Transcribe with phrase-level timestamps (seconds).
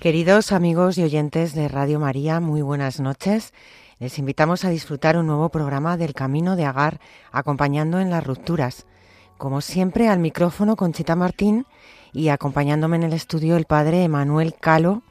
[0.00, 3.52] Queridos amigos y oyentes de Radio María, muy buenas noches.
[3.98, 7.00] Les invitamos a disfrutar un nuevo programa del Camino de Agar,
[7.32, 8.86] acompañando en las rupturas.
[9.38, 11.66] Como siempre, al micrófono Conchita Martín
[12.12, 15.02] y acompañándome en el estudio el padre Emanuel Calo.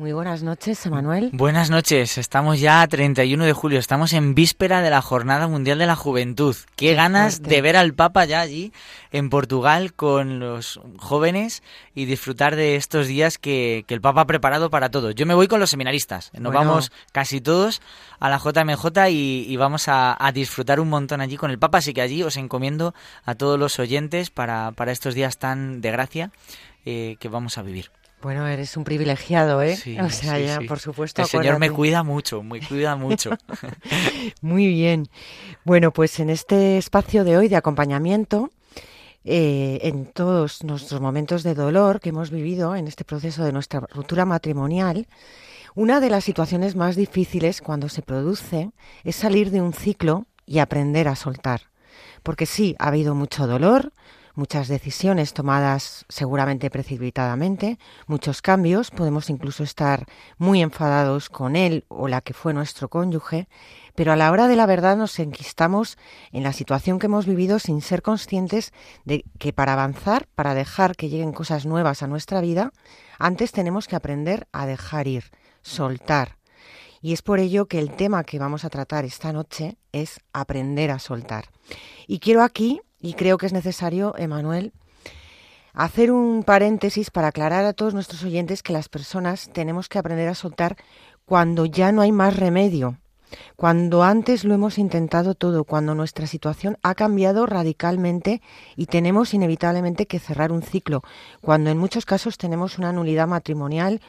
[0.00, 1.28] Muy buenas noches, Emanuel.
[1.34, 5.78] Buenas noches, estamos ya a 31 de julio, estamos en víspera de la Jornada Mundial
[5.78, 6.56] de la Juventud.
[6.74, 7.54] Qué ganas fuerte.
[7.54, 8.72] de ver al Papa ya allí
[9.12, 11.62] en Portugal con los jóvenes
[11.94, 15.10] y disfrutar de estos días que, que el Papa ha preparado para todo.
[15.10, 16.58] Yo me voy con los seminaristas, nos Bueno.
[16.70, 17.82] vamos casi todos
[18.20, 21.76] a la JMJ y, y vamos a, a disfrutar un montón allí con el Papa,
[21.76, 22.94] así que allí os encomiendo
[23.26, 26.30] a todos los oyentes para, para estos días tan de gracia
[26.86, 27.90] eh, que vamos a vivir.
[28.22, 29.76] Bueno, eres un privilegiado, ¿eh?
[29.76, 30.66] Sí, o sea, sí, ya, sí.
[30.66, 31.22] por supuesto.
[31.22, 33.30] El Señor me cuida mucho, me cuida mucho.
[34.42, 35.08] Muy bien.
[35.64, 38.50] Bueno, pues en este espacio de hoy de acompañamiento,
[39.24, 43.80] eh, en todos nuestros momentos de dolor que hemos vivido en este proceso de nuestra
[43.80, 45.06] ruptura matrimonial,
[45.74, 48.70] una de las situaciones más difíciles cuando se produce
[49.04, 51.70] es salir de un ciclo y aprender a soltar.
[52.22, 53.92] Porque sí, ha habido mucho dolor,
[54.34, 60.06] muchas decisiones tomadas seguramente precipitadamente, muchos cambios, podemos incluso estar
[60.38, 63.48] muy enfadados con él o la que fue nuestro cónyuge,
[63.94, 65.98] pero a la hora de la verdad nos enquistamos
[66.32, 68.72] en la situación que hemos vivido sin ser conscientes
[69.04, 72.72] de que para avanzar, para dejar que lleguen cosas nuevas a nuestra vida,
[73.18, 75.24] antes tenemos que aprender a dejar ir,
[75.62, 76.38] soltar.
[77.02, 80.90] Y es por ello que el tema que vamos a tratar esta noche es aprender
[80.90, 81.46] a soltar.
[82.06, 84.72] Y quiero aquí, y creo que es necesario, Emanuel,
[85.72, 90.28] hacer un paréntesis para aclarar a todos nuestros oyentes que las personas tenemos que aprender
[90.28, 90.76] a soltar
[91.24, 92.98] cuando ya no hay más remedio,
[93.56, 98.42] cuando antes lo hemos intentado todo, cuando nuestra situación ha cambiado radicalmente
[98.76, 101.02] y tenemos inevitablemente que cerrar un ciclo,
[101.40, 104.00] cuando en muchos casos tenemos una nulidad matrimonial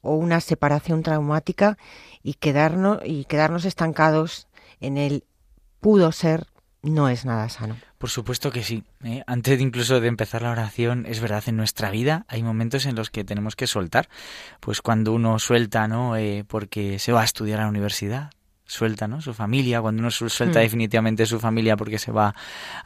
[0.00, 1.76] o una separación traumática
[2.22, 4.48] y quedarnos, y quedarnos estancados
[4.80, 5.24] en el
[5.80, 6.46] pudo ser
[6.82, 7.76] no es nada sano.
[8.00, 8.82] Por supuesto que sí.
[9.04, 9.22] ¿eh?
[9.26, 12.94] Antes de incluso de empezar la oración, es verdad, en nuestra vida hay momentos en
[12.94, 14.08] los que tenemos que soltar.
[14.58, 16.16] Pues cuando uno suelta, ¿no?
[16.16, 18.30] Eh, porque se va a estudiar a la universidad,
[18.70, 19.20] suelta, ¿no?
[19.20, 20.62] Su familia, cuando uno su- suelta Hmm.
[20.62, 22.34] definitivamente su familia porque se va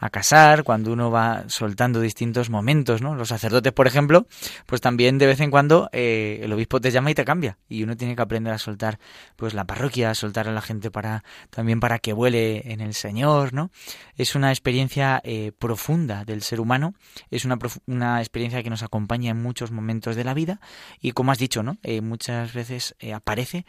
[0.01, 3.15] a casar, cuando uno va soltando distintos momentos, ¿no?
[3.15, 4.27] Los sacerdotes, por ejemplo,
[4.67, 7.83] pues también de vez en cuando eh, el obispo te llama y te cambia y
[7.83, 8.99] uno tiene que aprender a soltar,
[9.37, 12.95] pues la parroquia, a soltar a la gente para también para que vuele en el
[12.95, 13.71] Señor, ¿no?
[14.17, 16.95] Es una experiencia eh, profunda del ser humano,
[17.31, 20.61] es una, una experiencia que nos acompaña en muchos momentos de la vida
[21.01, 21.77] y como has dicho, ¿no?
[21.83, 23.67] Eh, muchas veces eh, aparece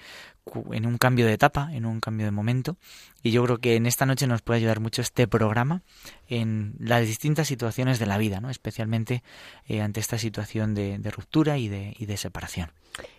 [0.72, 2.78] en un cambio de etapa, en un cambio de momento
[3.24, 5.82] y yo creo que en esta noche nos puede ayudar mucho este programa
[6.28, 8.50] en las distintas situaciones de la vida, ¿no?
[8.50, 9.24] Especialmente
[9.68, 12.72] eh, ante esta situación de, ruptura y de, y de separación.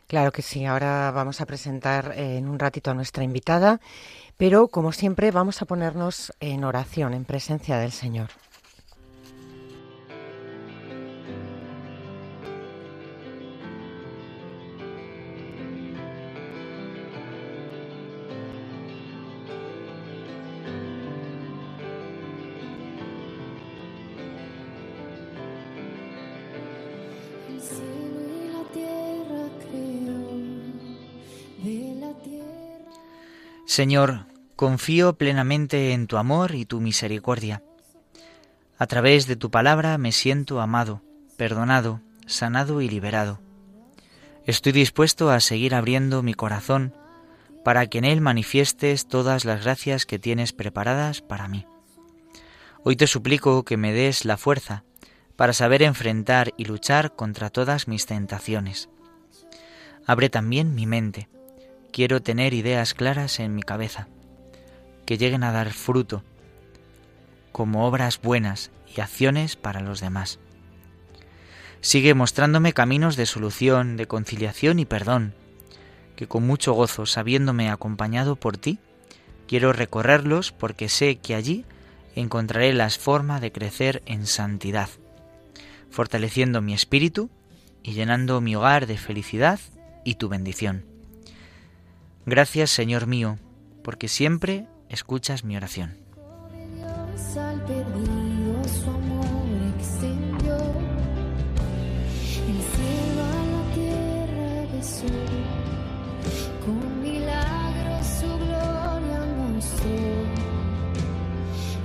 [0.06, 3.80] Claro que sí, ahora vamos a presentar eh, en un ratito a nuestra invitada,
[4.36, 8.30] pero como siempre vamos a ponernos en oración, en presencia del Señor.
[33.76, 34.24] Señor,
[34.56, 37.62] confío plenamente en tu amor y tu misericordia.
[38.78, 41.02] A través de tu palabra me siento amado,
[41.36, 43.38] perdonado, sanado y liberado.
[44.46, 46.94] Estoy dispuesto a seguir abriendo mi corazón
[47.66, 51.66] para que en él manifiestes todas las gracias que tienes preparadas para mí.
[52.82, 54.84] Hoy te suplico que me des la fuerza
[55.36, 58.88] para saber enfrentar y luchar contra todas mis tentaciones.
[60.06, 61.28] Abre también mi mente.
[61.96, 64.06] Quiero tener ideas claras en mi cabeza,
[65.06, 66.22] que lleguen a dar fruto,
[67.52, 70.38] como obras buenas y acciones para los demás.
[71.80, 75.32] Sigue mostrándome caminos de solución, de conciliación y perdón,
[76.16, 78.78] que con mucho gozo, sabiéndome acompañado por ti,
[79.48, 81.64] quiero recorrerlos porque sé que allí
[82.14, 84.90] encontraré las formas de crecer en santidad,
[85.88, 87.30] fortaleciendo mi espíritu
[87.82, 89.60] y llenando mi hogar de felicidad
[90.04, 90.95] y tu bendición.
[92.28, 93.38] Gracias, Señor mío,
[93.84, 95.96] porque siempre escuchas mi oración.
[96.74, 99.46] Dios al perdido su amor
[99.78, 100.56] extendió.
[102.48, 105.06] El cielo a la tierra besó.
[106.64, 110.10] Con milagros su gloria mostró.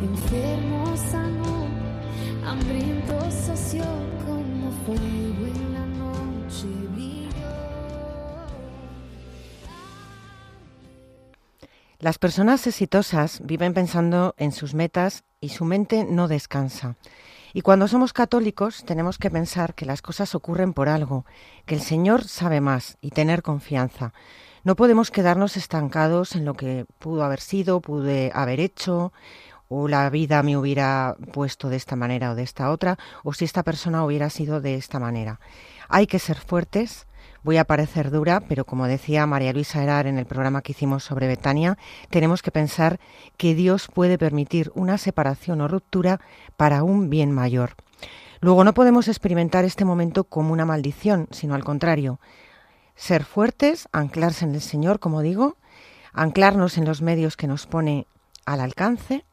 [0.02, 1.68] Enfermo sanó,
[2.48, 3.86] hambriento sació
[4.26, 5.21] como fuego
[12.02, 16.96] Las personas exitosas viven pensando en sus metas y su mente no descansa.
[17.54, 21.28] Y cuando somos católicos tenemos que pensar que las cosas ocurren por algo,
[21.68, 24.14] que el Señor sabe más y tener confianza.
[24.64, 29.14] No podemos quedarnos estancados en lo que pudo haber sido, pude haber hecho,
[29.70, 33.46] o la vida me hubiera puesto de esta manera o de esta otra, o si
[33.46, 35.40] esta persona hubiera sido de esta manera.
[35.88, 37.06] Hay que ser fuertes,
[37.44, 41.04] voy a parecer dura, pero como decía María Luisa Herar en el programa que hicimos
[41.04, 41.78] sobre Betania,
[42.10, 43.00] tenemos que pensar
[43.38, 46.20] que Dios puede permitir una separación o ruptura
[46.58, 47.76] para un bien mayor.
[48.40, 52.20] Luego no podemos experimentar este momento como una maldición, sino al contrario.
[52.96, 55.58] Ser fuertes, anclarse en el Señor, como digo,
[56.14, 58.08] anclarnos en los medios que nos pone
[58.46, 59.26] al alcance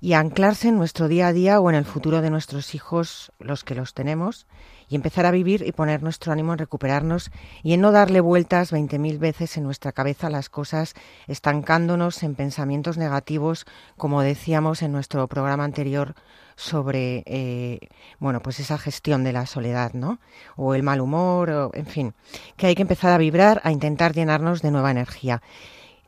[0.00, 3.64] y anclarse en nuestro día a día o en el futuro de nuestros hijos, los
[3.64, 4.46] que los tenemos,
[4.90, 7.30] y empezar a vivir y poner nuestro ánimo en recuperarnos
[7.62, 10.94] y en no darle vueltas veinte mil veces en nuestra cabeza las cosas,
[11.28, 13.66] estancándonos en pensamientos negativos,
[13.96, 16.14] como decíamos en nuestro programa anterior
[16.56, 17.78] sobre eh,
[18.18, 20.18] bueno pues esa gestión de la soledad, ¿no?
[20.56, 22.14] O el mal humor, o, en fin,
[22.56, 25.40] que hay que empezar a vibrar, a intentar llenarnos de nueva energía.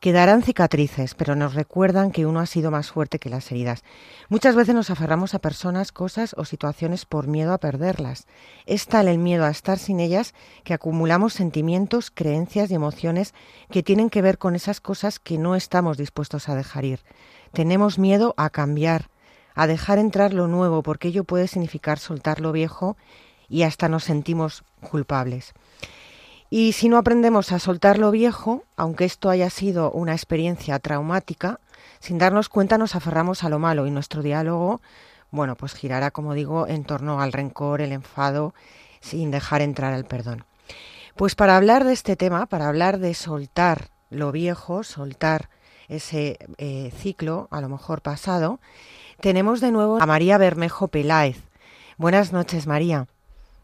[0.03, 3.85] Quedarán cicatrices, pero nos recuerdan que uno ha sido más fuerte que las heridas.
[4.29, 8.27] Muchas veces nos aferramos a personas, cosas o situaciones por miedo a perderlas.
[8.67, 10.35] Es tal el miedo a estar sin ellas
[10.65, 13.33] que acumulamos sentimientos, creencias y emociones
[13.71, 16.99] que tienen que ver con esas cosas que no estamos dispuestos a dejar ir.
[17.53, 19.09] Tenemos miedo a cambiar,
[19.55, 22.97] a dejar entrar lo nuevo, porque ello puede significar soltar lo viejo
[23.49, 25.55] y hasta nos sentimos culpables.
[26.55, 31.61] Y si no aprendemos a soltar lo viejo, aunque esto haya sido una experiencia traumática,
[31.99, 34.83] sin darnos cuenta nos aferramos a lo malo y nuestro diálogo,
[35.31, 38.53] bueno, pues girará, como digo, en torno al rencor, el enfado,
[39.01, 40.45] sin dejar entrar el perdón.
[41.17, 45.49] Pues para hablar de este tema, para hablar de soltar lo viejo, soltar
[45.89, 48.61] ese eh, ciclo, a lo mejor pasado,
[49.21, 51.39] tenemos de nuevo a María Bermejo Peláez.
[51.97, 53.07] Buenas noches, María.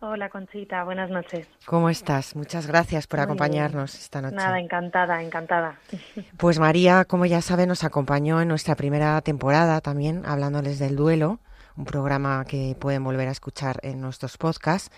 [0.00, 1.48] Hola Conchita, buenas noches.
[1.66, 2.36] ¿Cómo estás?
[2.36, 4.36] Muchas gracias por Muy acompañarnos esta noche.
[4.36, 5.76] Nada, encantada, encantada.
[6.36, 11.40] Pues María, como ya sabe, nos acompañó en nuestra primera temporada también, hablándoles del duelo,
[11.76, 14.90] un programa que pueden volver a escuchar en nuestros podcasts.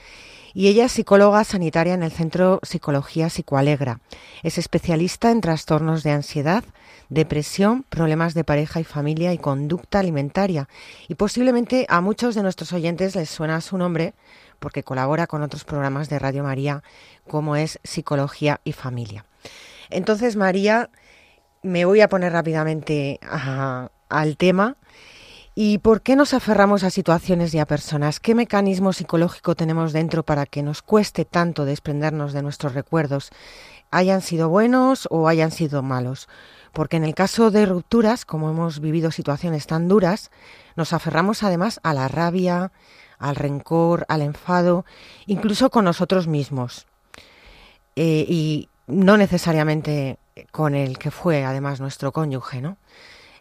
[0.53, 4.01] Y ella es psicóloga sanitaria en el Centro Psicología Psicoalegra.
[4.43, 6.63] Es especialista en trastornos de ansiedad,
[7.09, 10.69] depresión, problemas de pareja y familia y conducta alimentaria.
[11.09, 14.15] Y posiblemente a muchos de nuestros oyentes les suena su nombre
[14.61, 16.85] porque colabora con otros programas de Radio María
[17.27, 19.25] como es Psicología y Familia.
[19.91, 20.91] Entonces, María,
[21.63, 23.19] me voy a poner rápidamente
[24.09, 24.77] al tema.
[25.55, 28.21] ¿Y por qué nos aferramos a situaciones y a personas?
[28.21, 33.31] ¿Qué mecanismo psicológico tenemos dentro para que nos cueste tanto desprendernos de nuestros recuerdos,
[33.91, 36.29] hayan sido buenos o hayan sido malos?
[36.73, 40.31] Porque en el caso de rupturas, como hemos vivido situaciones tan duras,
[40.77, 42.71] nos aferramos además a la rabia,
[43.21, 44.85] al rencor, al enfado,
[45.27, 46.87] incluso con nosotros mismos.
[47.97, 50.17] Eh, y no necesariamente
[50.51, 52.77] con el que fue además nuestro cónyuge, ¿no?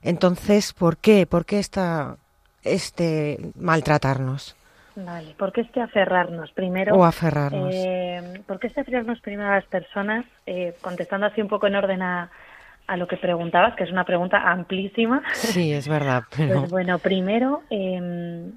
[0.02, 1.26] Entonces, ¿por qué?
[1.26, 2.18] ¿Por qué esta,
[2.64, 4.56] este maltratarnos
[4.96, 6.52] Vale, ¿por qué este aferrarnos?
[6.52, 7.74] Primero, o aferrarnos?
[7.74, 10.26] eh, ¿por qué este aferrarnos primero a las personas?
[10.46, 12.30] Eh, contestando así un poco en orden a,
[12.88, 15.22] a lo que preguntabas, que es una pregunta amplísima.
[15.34, 18.52] Sí, es verdad, pero Pues bueno, primero, eh,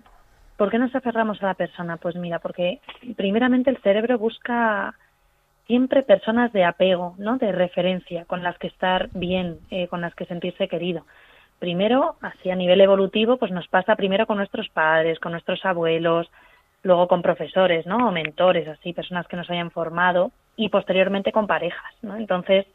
[0.62, 1.96] ¿por qué nos aferramos a la persona?
[1.96, 2.78] Pues mira, porque
[3.16, 4.94] primeramente el cerebro busca
[5.66, 7.36] siempre personas de apego, ¿no?
[7.36, 11.04] De referencia, con las que estar bien, eh, con las que sentirse querido.
[11.58, 16.30] Primero, así a nivel evolutivo, pues nos pasa primero con nuestros padres, con nuestros abuelos,
[16.84, 17.96] luego con profesores, ¿no?
[18.06, 22.16] O mentores, así, personas que nos hayan formado, y posteriormente con parejas, ¿no?
[22.16, 22.66] Entonces,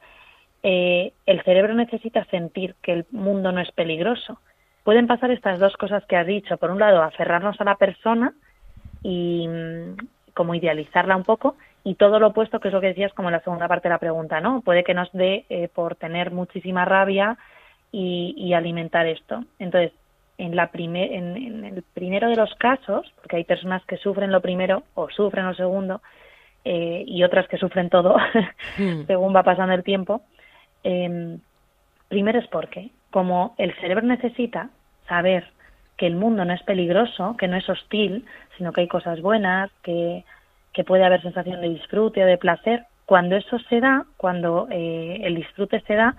[0.62, 4.41] eh, el cerebro necesita sentir que el mundo no es peligroso.
[4.88, 6.56] Pueden pasar estas dos cosas que has dicho.
[6.56, 8.32] Por un lado, aferrarnos a la persona
[9.03, 9.98] y mm,
[10.34, 13.34] como idealizarla un poco, y todo lo opuesto, que es lo que decías como en
[13.34, 14.62] la segunda parte de la pregunta, ¿no?
[14.62, 17.38] Puede que nos dé eh, por tener muchísima rabia
[17.91, 19.44] y, y alimentar esto.
[19.60, 19.91] Entonces,
[20.38, 24.32] en, la primer, en, en el primero de los casos, porque hay personas que sufren
[24.32, 26.00] lo primero o sufren lo segundo,
[26.63, 28.15] eh, y otras que sufren todo
[28.77, 29.03] Mm.
[29.08, 30.22] según va pasando el tiempo.
[30.86, 31.39] Eh,
[32.08, 34.70] primero es porque, como el cerebro necesita
[35.07, 35.47] saber
[35.97, 38.25] que el mundo no es peligroso, que no es hostil,
[38.57, 40.23] sino que hay cosas buenas, que,
[40.73, 45.21] que puede haber sensación de disfrute o de placer, cuando eso se da, cuando eh,
[45.23, 46.15] el disfrute se da,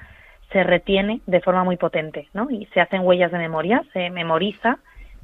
[0.50, 2.50] se retiene de forma muy potente, ¿no?
[2.50, 4.78] Y se hacen huellas de memoria, se memoriza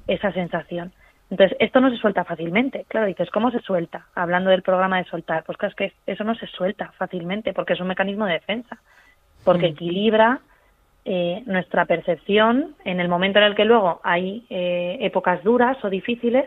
[0.06, 0.92] esa sensación.
[1.30, 2.84] Entonces, esto no se suelta fácilmente.
[2.88, 4.06] Claro, dices, ¿cómo se suelta?
[4.14, 5.42] Hablando del programa de soltar.
[5.44, 8.78] Pues claro, es que eso no se suelta fácilmente porque es un mecanismo de defensa.
[9.42, 10.40] Porque equilibra
[11.06, 15.90] eh, nuestra percepción en el momento en el que luego hay eh, épocas duras o
[15.90, 16.46] difíciles,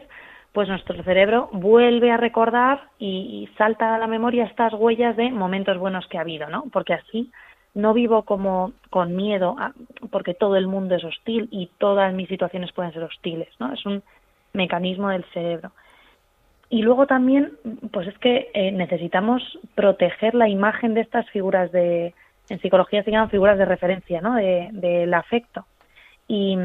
[0.52, 5.78] pues nuestro cerebro vuelve a recordar y, salta a la memoria estas huellas de momentos
[5.78, 6.64] buenos que ha habido, ¿no?
[6.74, 7.32] Porque así
[7.76, 9.56] no vivo como con miedo,
[10.10, 13.72] porque todo el mundo es hostil y todas mis situaciones pueden ser hostiles, ¿no?
[13.72, 14.02] Es un
[14.54, 15.72] mecanismo del cerebro.
[16.72, 17.52] Y luego también,
[17.92, 19.44] pues es que eh, necesitamos
[19.76, 22.16] proteger la imagen de estas figuras de,
[22.50, 24.36] en psicología se llaman figuras de referencia, ¿no?
[24.36, 25.66] De- Del afecto.
[26.28, 26.58] Y,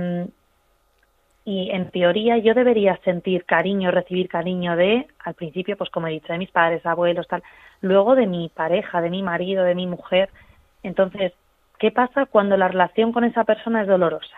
[1.44, 6.12] y en teoría yo debería sentir cariño, recibir cariño de, al principio, pues como he
[6.12, 7.42] dicho, de mis padres, abuelos, tal,
[7.80, 10.30] luego de mi pareja, de mi marido, de mi mujer.
[10.84, 11.32] Entonces,
[11.78, 14.36] ¿qué pasa cuando la relación con esa persona es dolorosa?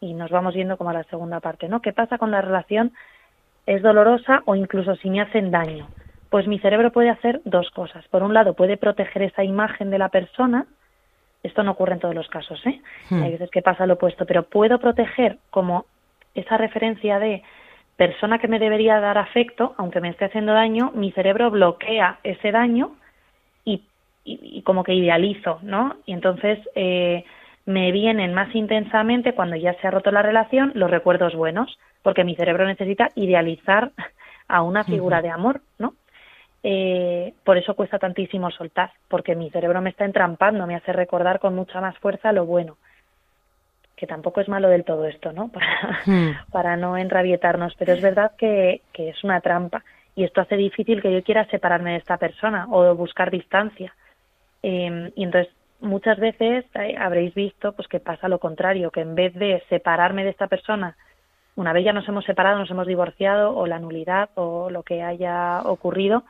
[0.00, 1.80] Y nos vamos yendo como a la segunda parte, ¿no?
[1.80, 2.92] ¿Qué pasa con la relación
[3.66, 5.88] es dolorosa o incluso si me hacen daño?
[6.28, 8.06] Pues mi cerebro puede hacer dos cosas.
[8.08, 10.66] Por un lado, puede proteger esa imagen de la persona.
[11.42, 12.80] Esto no ocurre en todos los casos, ¿eh?
[13.10, 13.22] Hmm.
[13.22, 15.86] Hay veces que pasa lo opuesto, pero puedo proteger como
[16.34, 17.42] esa referencia de
[17.96, 22.50] persona que me debería dar afecto, aunque me esté haciendo daño, mi cerebro bloquea ese
[22.52, 22.92] daño
[23.64, 23.82] y,
[24.24, 25.96] y- y como que idealizo, ¿no?
[26.06, 27.24] Y entonces eh,
[27.66, 32.24] me vienen más intensamente cuando ya se ha roto la relación los recuerdos buenos, porque
[32.24, 33.90] mi cerebro necesita idealizar
[34.48, 35.94] a una figura de amor, ¿no?
[36.62, 41.40] Eh, por eso cuesta tantísimo soltar, porque mi cerebro me está entrampando, me hace recordar
[41.40, 42.76] con mucha más fuerza lo bueno
[44.02, 45.48] que tampoco es malo del todo esto, ¿no?
[45.52, 46.32] Para, Hmm.
[46.50, 49.84] para no enrabietarnos, pero es verdad que, que es una trampa
[50.16, 53.94] y esto hace difícil que yo quiera separarme de esta persona o buscar distancia.
[54.62, 59.14] Eh, y entonces muchas veces eh, habréis visto pues que pasa lo contrario, que en
[59.14, 60.96] vez de separarme de esta persona,
[61.54, 65.02] una vez ya nos hemos separado, nos hemos divorciado o la nulidad o lo que
[65.02, 66.24] haya ocurrido,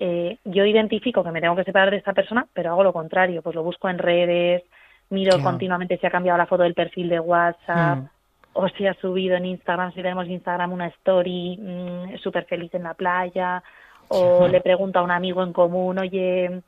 [0.00, 3.42] eh, yo identifico que me tengo que separar de esta persona, pero hago lo contrario,
[3.42, 4.62] pues lo busco en redes,
[5.10, 5.44] miro Claro.
[5.44, 8.08] continuamente si ha cambiado la foto del perfil de WhatsApp, Mm.
[8.54, 12.84] o si ha subido en Instagram, si tenemos Instagram una story mm, súper feliz en
[12.84, 13.62] la playa,
[14.08, 16.62] o le pregunto a un amigo en común, oye,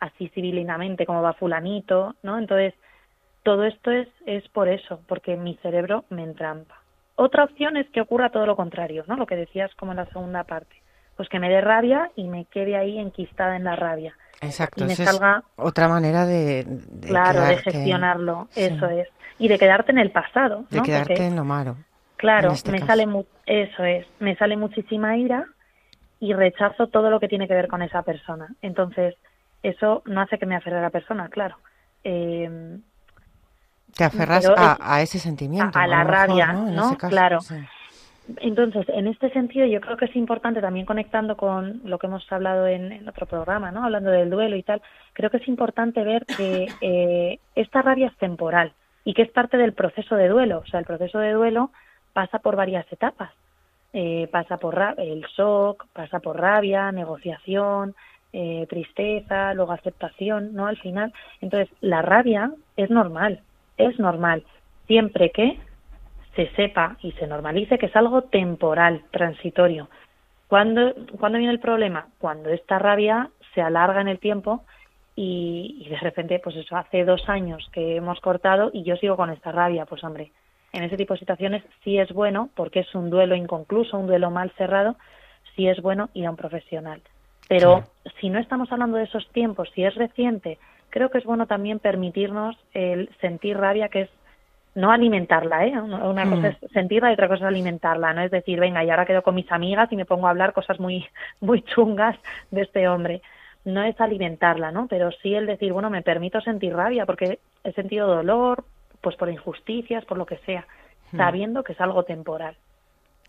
[0.00, 2.14] así civilinamente, ¿cómo va fulanito?
[2.22, 2.38] ¿no?
[2.38, 2.72] Entonces,
[3.42, 6.76] todo esto es, es por eso, porque mi cerebro me entrampa.
[7.16, 9.16] Otra opción es que ocurra todo lo contrario, ¿no?
[9.16, 10.76] Lo que decías como en la segunda parte.
[11.16, 14.14] Pues que me dé rabia y me quede ahí enquistada en la rabia.
[14.42, 19.08] Exacto, y me es salga otra manera de, de claro, de gestionarlo, eso es.
[19.38, 20.82] Y de quedarte en el pasado, De ¿no?
[20.82, 21.76] quedarte Porque- en lo malo.
[22.16, 22.86] Claro, este me caso.
[22.88, 25.44] sale mu- eso es, me sale muchísima ira
[26.20, 28.48] y rechazo todo lo que tiene que ver con esa persona.
[28.62, 29.14] Entonces,
[29.62, 31.56] eso no hace que me aferre a la persona, claro.
[32.04, 32.78] Eh,
[33.94, 35.78] Te aferras a, es- a ese sentimiento.
[35.78, 36.96] a- a la mejor, rabia, ¿no?
[36.96, 37.40] Claro.
[37.40, 37.54] sí.
[38.38, 42.30] Entonces, en este sentido, yo creo que es importante también conectando con lo que hemos
[42.32, 43.84] hablado en, en otro programa, ¿no?
[43.84, 44.82] Hablando del duelo y tal.
[45.12, 48.72] Creo que es importante ver que eh, esta rabia es temporal
[49.04, 50.58] y que es parte del proceso de duelo.
[50.58, 51.70] O sea, el proceso de duelo
[52.12, 53.30] pasa por varias etapas.
[53.92, 57.94] Eh, pasa por ra- el shock, pasa por rabia, negociación,
[58.32, 60.66] eh, tristeza, luego aceptación, ¿no?
[60.66, 61.12] Al final.
[61.40, 63.40] Entonces, la rabia es normal,
[63.78, 64.42] es normal,
[64.86, 65.58] siempre que
[66.36, 69.88] se sepa y se normalice que es algo temporal, transitorio.
[70.48, 72.06] ¿Cuándo, ¿cuándo viene el problema?
[72.18, 74.64] Cuando esta rabia se alarga en el tiempo
[75.16, 79.16] y, y de repente, pues eso, hace dos años que hemos cortado y yo sigo
[79.16, 80.30] con esta rabia, pues hombre,
[80.72, 84.30] en ese tipo de situaciones sí es bueno, porque es un duelo inconcluso, un duelo
[84.30, 84.96] mal cerrado,
[85.54, 87.00] sí es bueno ir a un profesional.
[87.48, 87.84] Pero
[88.20, 90.58] si no estamos hablando de esos tiempos, si es reciente,
[90.90, 94.10] creo que es bueno también permitirnos el sentir rabia, que es
[94.76, 95.72] no alimentarla, ¿eh?
[95.80, 96.30] Una Mm.
[96.30, 99.22] cosa es sentirla y otra cosa es alimentarla, no es decir, venga, y ahora quedo
[99.22, 101.04] con mis amigas y me pongo a hablar cosas muy,
[101.40, 102.16] muy chungas
[102.50, 103.22] de este hombre.
[103.64, 104.86] No es alimentarla, ¿no?
[104.86, 108.64] Pero sí el decir, bueno, me permito sentir rabia porque he sentido dolor,
[109.00, 110.66] pues por injusticias, por lo que sea,
[111.16, 112.56] sabiendo que es algo temporal.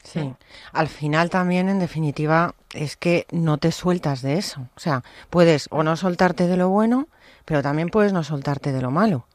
[0.04, 0.34] Sí,
[0.74, 4.62] al final también, en definitiva, es que no te sueltas de eso.
[4.76, 7.08] O sea, puedes o no soltarte de lo bueno,
[7.46, 9.26] pero también puedes no soltarte de lo malo.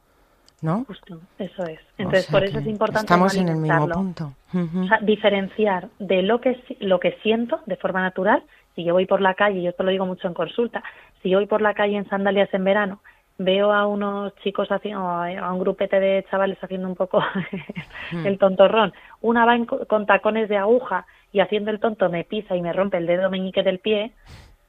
[0.62, 0.84] ¿No?
[0.86, 1.80] Justo, eso es.
[1.98, 4.32] Entonces, sea por eso es importante Estamos en el mismo punto.
[4.54, 8.42] O sea, diferenciar de lo que lo que siento de forma natural.
[8.74, 10.82] Si yo voy por la calle, yo esto lo digo mucho en consulta,
[11.22, 13.00] si yo voy por la calle en sandalias en verano,
[13.38, 17.22] veo a unos chicos haciendo, a un grupete de chavales haciendo un poco
[18.24, 22.24] el tontorrón, una va en co- con tacones de aguja y haciendo el tonto me
[22.24, 24.12] pisa y me rompe el dedo meñique del pie,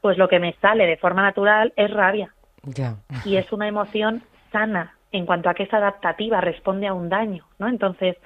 [0.01, 2.33] pues lo que me sale de forma natural es rabia
[2.63, 2.95] Ya.
[3.25, 7.45] y es una emoción sana en cuanto a que es adaptativa, responde a un daño,
[7.59, 7.69] ¿no?
[7.69, 8.17] Entonces,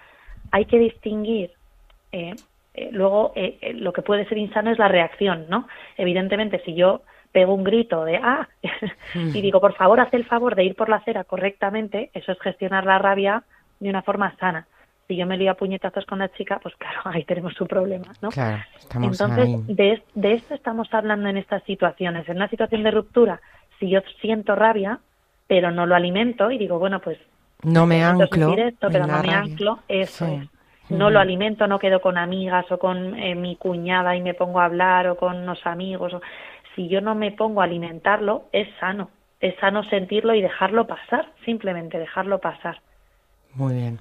[0.51, 1.51] hay que distinguir.
[2.11, 2.33] eh,
[2.73, 5.67] eh, luego, eh, eh, lo que puede ser insano es la reacción, ¿no?
[5.97, 7.01] Evidentemente, si yo
[7.31, 8.47] pego un grito de ¡ah!
[9.15, 12.39] y digo, por favor, haz el favor de ir por la acera correctamente, eso es
[12.39, 13.43] gestionar la rabia
[13.79, 14.67] de una forma sana.
[15.07, 18.13] Si yo me lío a puñetazos con la chica, pues claro, ahí tenemos un problema,
[18.21, 18.29] ¿no?
[18.29, 19.73] Claro, estamos Entonces, ahí.
[19.73, 22.29] de, de esto estamos hablando en estas situaciones.
[22.29, 23.41] En una situación de ruptura,
[23.79, 24.99] si yo siento rabia,
[25.47, 27.17] pero no lo alimento y digo, bueno, pues
[27.63, 29.37] No me anclo esto, pero no me rabia.
[29.39, 30.33] anclo, eso Sí.
[30.33, 30.49] es.
[30.89, 34.59] No lo alimento, no quedo con amigas o con eh, mi cuñada y me pongo
[34.61, 36.13] a hablar o con unos amigos.
[36.13, 36.21] o-
[36.75, 39.09] Si yo no me pongo a alimentarlo, es sano.
[39.41, 42.81] Es sano sentirlo y dejarlo pasar, simplemente dejarlo pasar.
[43.53, 43.99] Muy bien.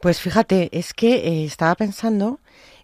[0.00, 2.38] Pues fíjate, es que eh, estaba pensando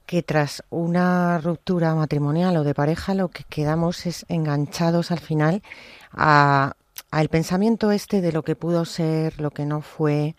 [0.07, 5.63] que tras una ruptura matrimonial o de pareja lo que quedamos es enganchados al final
[6.13, 6.73] a
[7.11, 10.35] al pensamiento este de lo que pudo ser, lo que no fue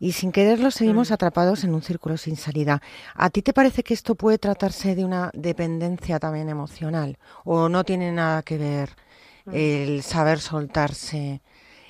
[0.00, 2.80] y sin quererlo seguimos atrapados en un círculo sin salida.
[3.14, 7.84] ¿A ti te parece que esto puede tratarse de una dependencia también emocional o no
[7.84, 8.88] tiene nada que ver
[9.52, 11.40] el saber soltarse?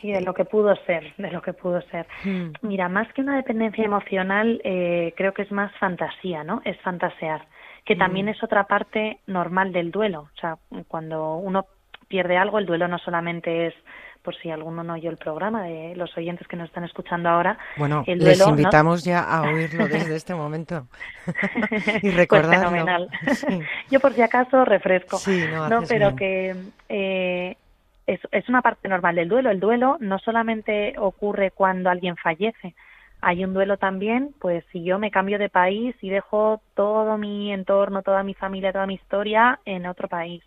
[0.00, 2.06] Sí, de lo que pudo ser, de lo que pudo ser.
[2.24, 2.52] Hmm.
[2.62, 6.62] Mira, más que una dependencia emocional, eh, creo que es más fantasía, ¿no?
[6.64, 7.46] Es fantasear,
[7.84, 10.30] que también es otra parte normal del duelo.
[10.34, 10.56] O sea,
[10.88, 11.66] cuando uno
[12.10, 13.74] pierde algo, el duelo no solamente es,
[14.22, 17.56] por si alguno no oyó el programa, de los oyentes que nos están escuchando ahora,
[17.76, 18.58] Bueno, el les duelo, ¿no?
[18.58, 20.86] invitamos ya a oírlo desde este momento
[22.02, 22.68] y Pues recordarlo.
[22.70, 23.08] fenomenal.
[23.34, 23.60] Sí.
[23.90, 25.16] Yo por si acaso refresco.
[25.18, 26.16] Sí, no, no pero bien.
[26.16, 26.56] que
[26.88, 27.56] eh,
[28.06, 29.50] es, es una parte normal del duelo.
[29.50, 32.74] El duelo no solamente ocurre cuando alguien fallece.
[33.22, 37.52] Hay un duelo también, pues si yo me cambio de país y dejo todo mi
[37.52, 40.42] entorno, toda mi familia, toda mi historia en otro país.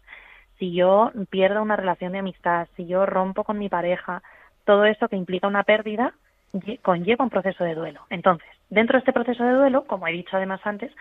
[0.59, 4.21] Si yo pierdo una relación de amistad, si yo rompo con mi pareja,
[4.65, 6.13] todo eso que implica una pérdida
[6.53, 8.01] lle- conlleva un proceso de duelo.
[8.09, 10.91] Entonces, dentro de este proceso de duelo, como he dicho además antes,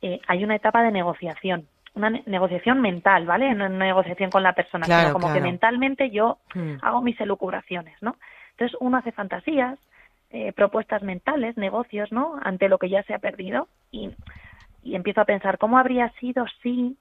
[0.00, 3.54] eh, hay una etapa de negociación, una ne- negociación mental, ¿vale?
[3.54, 6.76] No una negociación con la persona, Claro, sino como que mentalmente yo Mm.
[6.82, 8.16] hago mis elucubraciones, ¿no?
[8.52, 9.78] Entonces uno hace fantasías,
[10.30, 12.38] eh, propuestas mentales, negocios, ¿no?
[12.42, 14.10] Ante lo que ya se ha perdido y,
[14.82, 16.96] y empiezo a pensar cómo habría sido si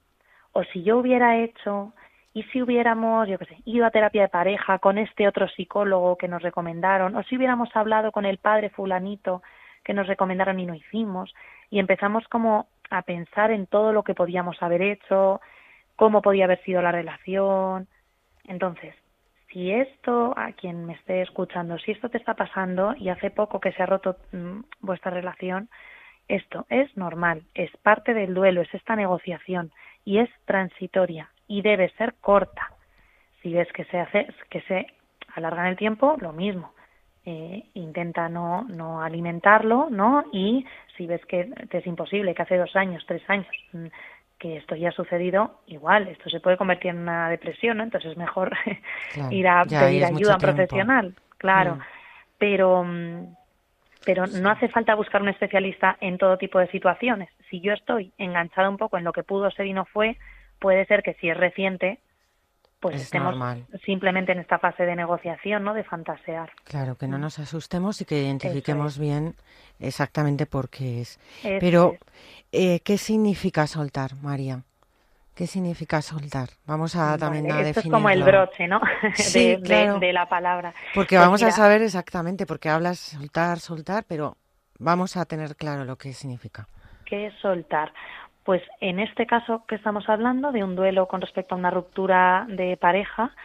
[0.54, 1.94] o si yo hubiera hecho
[2.34, 6.18] y si hubiéramos, yo qué sé, ido a terapia de pareja con este otro psicólogo
[6.18, 9.42] que nos recomendaron o si hubiéramos hablado con el padre fulanito
[9.84, 11.34] que nos recomendaron y no hicimos
[11.70, 15.42] y empezamos como a pensar en todo lo que podíamos haber hecho,
[15.96, 17.88] cómo podía haber sido la relación.
[18.46, 18.94] Entonces,
[19.52, 23.60] si esto, a quien me esté escuchando, si esto te está pasando y hace poco
[23.60, 25.70] que se ha roto mm, vuestra relación,
[26.28, 29.72] esto es normal, es parte del duelo, es esta negociación
[30.06, 32.72] y es transitoria y debe ser corta.
[33.42, 34.88] Si ves que se hace, que se
[35.36, 36.74] alarga en el tiempo, lo mismo.
[37.24, 40.24] Eh, intenta no, no alimentarlo, ¿no?
[40.32, 40.66] Y
[40.98, 43.86] si ves que te es imposible, que hace dos años, tres años, mm,
[44.40, 47.84] que esto ya ha sucedido, igual, esto se puede convertir en una depresión, ¿no?
[47.84, 48.52] Entonces es mejor
[49.14, 50.38] Claro, ir a pedir ayuda a un tiempo.
[50.40, 51.76] profesional, claro.
[51.76, 51.82] Mm.
[52.40, 53.36] Pero, mm,
[54.04, 57.30] pero no hace falta buscar un especialista en todo tipo de situaciones.
[57.52, 60.18] Si yo estoy enganchada un poco en lo que pudo ser y no fue,
[60.58, 62.00] puede ser que si es reciente,
[62.80, 63.68] pues Es estemos normal.
[63.86, 65.76] simplemente en esta fase de negociación, ¿no?
[65.76, 66.50] De fantasear.
[66.64, 67.22] Claro, que no Mm.
[67.22, 69.36] nos asustemos y que identifiquemos bien
[69.80, 71.20] exactamente por qué es.
[71.44, 72.00] Eso Pero, es.
[72.54, 74.64] eh, ¿qué significa soltar, María?
[75.36, 76.50] ¿Qué significa soltar?
[76.66, 77.98] Vamos a también Vale, a esto definirlo.
[77.98, 78.82] es como el broche, ¿no?
[79.16, 80.00] Sí, de, claro.
[80.00, 80.74] de la palabra.
[80.96, 84.38] Porque Pues vamos a saber exactamente, porque hablas soltar, soltar, pero
[84.80, 86.68] vamos a tener claro lo que significa.
[87.12, 87.92] ¿Qué es soltar?
[88.46, 92.46] Pues en este caso que estamos hablando de un duelo con respecto a una ruptura
[92.48, 93.36] de pareja,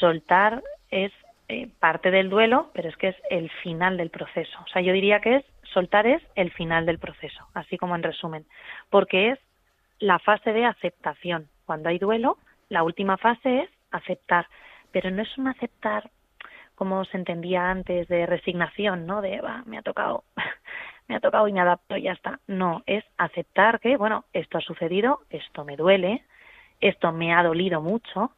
[0.00, 1.12] soltar es
[1.46, 4.58] eh, parte del duelo, pero es que es el final del proceso.
[4.64, 8.02] O sea, yo diría que es soltar es el final del proceso, así como en
[8.02, 8.46] resumen,
[8.90, 9.38] porque es
[10.00, 11.46] la fase de aceptación.
[11.66, 14.48] Cuando hay duelo, la última fase es aceptar,
[14.90, 16.10] pero no es un aceptar
[16.74, 19.22] como se entendía antes de resignación, ¿no?
[19.22, 20.24] De, va, me ha tocado,
[21.08, 22.40] me ha tocado y me adapto y ya está.
[22.46, 26.24] No, es aceptar que, bueno, esto ha sucedido, esto me duele,
[26.80, 28.32] esto me ha dolido mucho,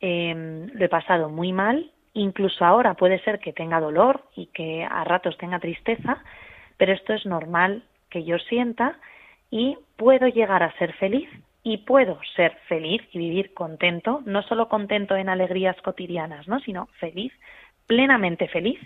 [0.00, 4.84] eh, lo he pasado muy mal, incluso ahora puede ser que tenga dolor y que
[4.84, 6.22] a ratos tenga tristeza,
[6.76, 8.98] pero esto es normal que yo sienta
[9.50, 11.28] y puedo llegar a ser feliz
[11.62, 16.58] y puedo ser feliz y vivir contento, no solo contento en alegrías cotidianas, ¿no?
[16.60, 17.32] sino feliz,
[17.86, 18.80] plenamente feliz,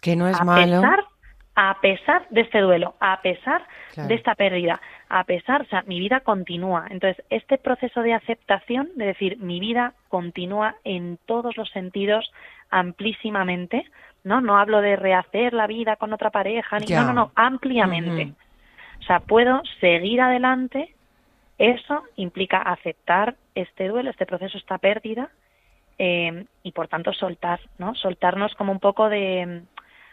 [0.00, 0.80] Que no es a malo.
[0.80, 1.04] pesar
[1.60, 4.08] a pesar de este duelo, a pesar Claro.
[4.08, 6.86] de esta pérdida, a pesar, o sea, mi vida continúa.
[6.88, 12.30] Entonces, este proceso de aceptación, de decir, mi vida continúa en todos los sentidos
[12.70, 13.84] amplísimamente,
[14.22, 14.40] ¿no?
[14.40, 18.34] No hablo de rehacer la vida con otra pareja, ni, no, no, no, ampliamente.
[19.00, 20.94] O sea, puedo seguir adelante.
[21.58, 25.28] Eso implica aceptar este duelo, este proceso, esta pérdida,
[25.98, 27.96] eh, y por tanto soltar, ¿no?
[27.96, 29.62] Soltarnos como un poco de,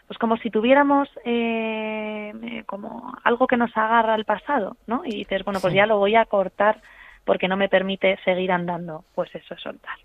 [0.06, 5.02] pues como si tuviéramos eh, eh, como algo que nos agarra al pasado, ¿no?
[5.04, 5.76] Y dices, bueno, pues Sí.
[5.78, 6.80] ya lo voy a cortar
[7.24, 9.04] porque no me permite seguir andando.
[9.14, 9.96] Pues eso es soltar.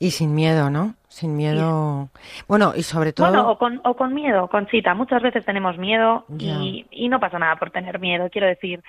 [0.00, 0.94] Y sin miedo, ¿no?
[1.06, 2.08] Sin miedo.
[2.48, 3.28] Bueno, y sobre todo.
[3.28, 4.94] Bueno, o con, o con miedo, Conchita.
[4.94, 8.28] Muchas veces tenemos miedo y, y no pasa nada por tener miedo.
[8.28, 8.82] Quiero decir,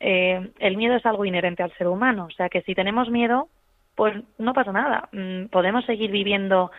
[0.00, 2.26] eh, el miedo es algo inherente al ser humano.
[2.26, 3.48] O sea que si tenemos miedo,
[3.94, 5.08] pues no pasa nada.
[5.12, 6.70] Mm, podemos seguir viviendo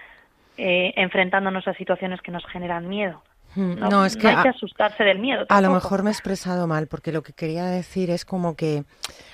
[0.59, 3.23] eh, enfrentándonos a situaciones que nos generan miedo.
[3.55, 5.45] Mm, No, no, es que hay que asustarse del miedo.
[5.49, 8.83] A lo mejor me he expresado mal, porque lo que quería decir es como que,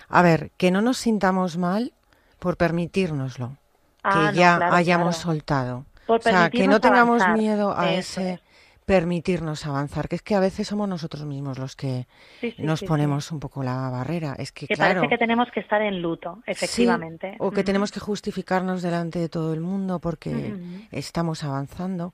[0.08, 1.92] a ver, que no nos sintamos mal
[2.40, 3.58] por permitírnoslo,
[4.04, 5.32] Ah, que no, ya claro, hayamos claro.
[5.32, 5.86] soltado.
[6.06, 7.38] Por o sea, que no tengamos avanzar.
[7.38, 8.42] miedo a Eso ese es.
[8.86, 12.08] Permitirnos avanzar, que es que a veces somos nosotros mismos los que
[12.40, 12.88] Sí, sí, nos sí, sí.
[12.88, 14.36] ponemos un poco la barrera.
[14.38, 17.36] Es que, Que claro, parece que tenemos que estar en luto, sí, efectivamente.
[17.40, 20.54] o que tenemos que justificarnos delante de todo el mundo porque
[20.92, 22.14] estamos avanzando.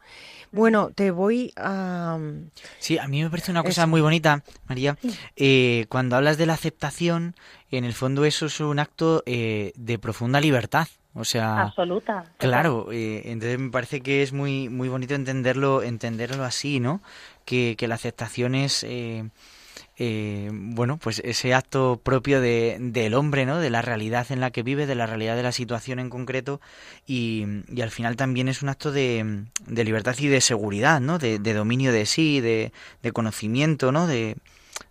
[0.52, 2.18] Bueno, te voy a...
[2.80, 4.98] Sí, a mí me parece una cosa muy bonita, María.
[5.36, 7.36] eh, cuando hablas de la aceptación,
[7.70, 10.88] en el fondo eso es un acto eh, de profunda libertad.
[11.14, 12.24] O sea, Absoluta.
[12.38, 17.02] Claro, eh, entonces me parece que es muy muy bonito entenderlo entenderlo así, ¿no?
[17.44, 19.30] Que, que la aceptación es eh,
[19.98, 23.60] eh, bueno, pues ese acto propio de, del hombre, ¿no?
[23.60, 26.62] De la realidad en la que vive, de la realidad de la situación en concreto
[27.06, 31.20] y, y al final también es un acto de, de libertad y de seguridad, ¿no?
[31.20, 32.72] De, de dominio de sí, de,
[33.04, 34.08] de conocimiento, ¿no?
[34.08, 34.38] De,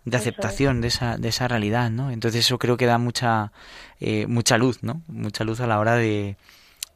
[0.05, 0.21] de es.
[0.21, 2.11] aceptación de esa, de esa realidad, ¿no?
[2.11, 3.51] Entonces eso creo que da mucha,
[3.99, 5.01] eh, mucha luz, ¿no?
[5.07, 6.35] Mucha luz a la hora de,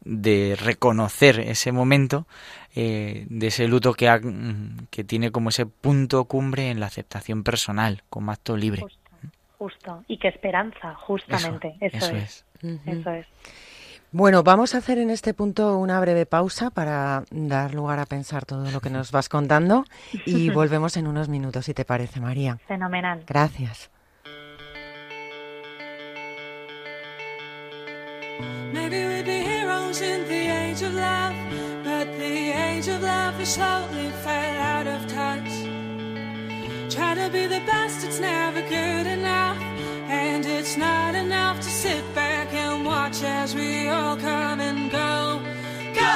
[0.03, 2.27] de reconocer ese momento
[2.75, 6.87] eh, de ese luto que, ha- mm, que tiene como ese punto cumbre en la
[6.87, 8.81] aceptación personal como acto libre.
[8.81, 8.99] Justo,
[9.57, 10.03] justo.
[10.07, 11.75] Y que esperanza, justamente.
[11.79, 12.45] Eso, eso es.
[12.85, 13.25] Eso es.
[14.17, 18.45] Bueno, vamos a hacer en este punto una breve pausa para dar lugar a pensar
[18.45, 19.83] todo lo que nos vas contando
[20.25, 22.57] y volvemos en unos minutos, si te parece, María.
[22.65, 23.25] Fenomenal.
[23.27, 23.89] Gracias.
[28.71, 31.35] Maybe we'd be heroes in the age of love,
[31.83, 35.51] but the age of love has slowly fell out of touch.
[36.89, 39.57] Try to be the best, it's never good enough,
[40.65, 45.39] it's not enough to sit back and watch as we all come and go.
[45.93, 46.15] Go!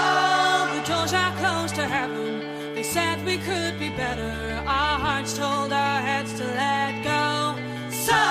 [0.74, 2.74] The doors are closed to heaven.
[2.74, 4.34] They said we could be better.
[4.66, 7.62] Our hearts told our heads to let go.
[7.92, 8.22] So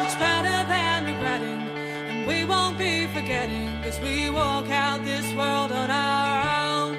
[0.00, 1.60] much better than regretting.
[2.10, 6.38] And we won't be forgetting, cause we walk out this world on our
[6.70, 6.94] own.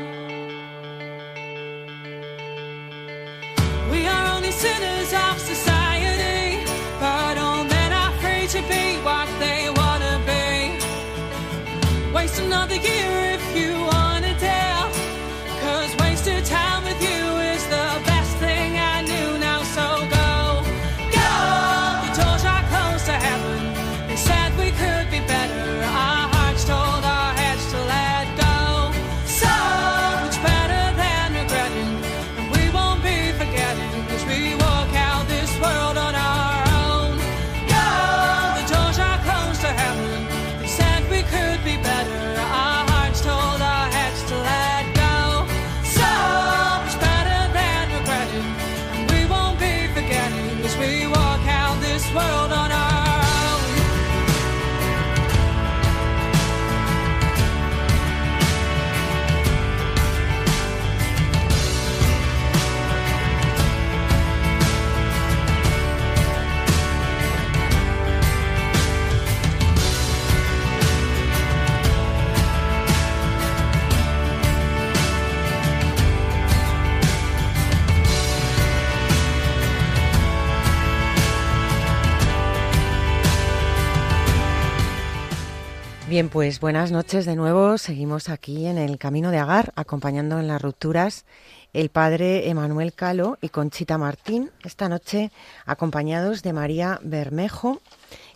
[3.89, 5.68] We are only sinners of society,
[12.49, 13.18] another year
[86.27, 87.77] Pues buenas noches de nuevo.
[87.77, 91.23] Seguimos aquí en el Camino de Agar, acompañando en las rupturas
[91.71, 94.51] el padre Emanuel Calo y Conchita Martín.
[94.65, 95.31] Esta noche
[95.65, 97.81] acompañados de María Bermejo,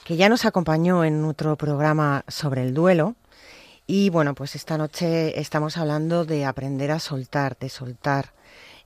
[0.06, 3.16] que ya nos acompañó en otro programa sobre el duelo.
[3.86, 8.32] Y bueno, pues esta noche estamos hablando de aprender a soltar, de soltar.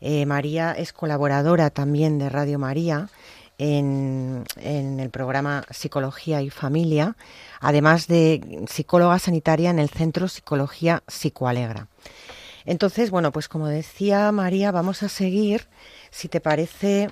[0.01, 3.09] Eh, María es colaboradora también de Radio María
[3.57, 7.15] en, el programa Psicología y Familia,
[7.59, 11.87] además de psicóloga sanitaria en el Centro Psicología Psicoalegra.
[12.65, 15.67] Entonces, bueno, pues como decía María, vamos a seguir.
[16.11, 17.09] Si te parece,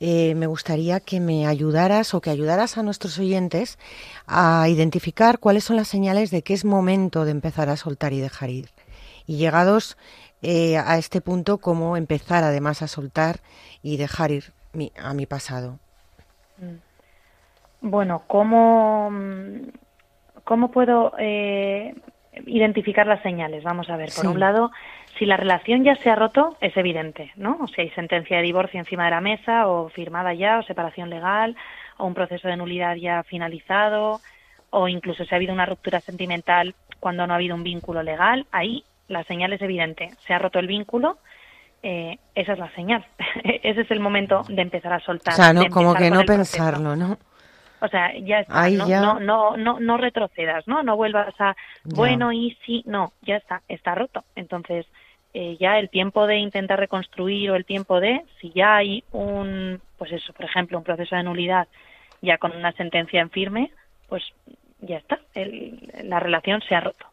[0.00, 3.78] eh, me gustaría que me ayudaras o que ayudaras a nuestros oyentes
[4.26, 8.20] a identificar cuáles son las señales de que es momento de empezar a soltar y
[8.20, 8.70] dejar ir.
[9.26, 9.98] Y llegados
[10.40, 13.40] eh, a este punto, cómo empezar además a soltar
[13.82, 15.78] y dejar ir mi- a mi pasado.
[17.80, 19.68] Bueno, ¿cómo, mm,
[20.44, 21.94] cómo puedo eh,
[22.46, 23.62] identificar las señales?
[23.64, 24.10] Vamos a ver.
[24.14, 24.28] Por Sí.
[24.28, 24.70] un lado,
[25.18, 27.56] si la relación ya se ha roto, es evidente, ¿no?
[27.60, 31.10] O si hay sentencia de divorcio encima de la mesa, o firmada ya, o separación
[31.10, 31.56] legal,
[31.96, 34.20] o un proceso de nulidad ya finalizado,
[34.70, 38.46] o incluso si ha habido una ruptura sentimental cuando no ha habido un vínculo legal,
[38.52, 40.10] ahí la señal es evidente.
[40.26, 41.18] Se ha roto el vínculo,
[41.82, 43.04] eh, esa es la señal.
[43.44, 45.34] Ese es el momento de empezar a soltar.
[45.34, 47.18] O sea, no, como que no pensarlo, ¿no?
[47.80, 50.82] O sea, ya está, no, ya- No, no, no, no retrocedas, ¿no?
[50.82, 51.94] No vuelvas a, Ya.
[51.94, 54.24] bueno, y sí, no, ya está, está roto.
[54.34, 54.86] Entonces,
[55.34, 59.80] eh, ya el tiempo de intentar reconstruir o el tiempo de, si ya hay un,
[59.96, 61.68] pues eso, por ejemplo, un proceso de nulidad
[62.20, 63.70] ya con una sentencia en firme,
[64.08, 64.24] pues
[64.80, 67.06] ya está, el- la relación se ha roto.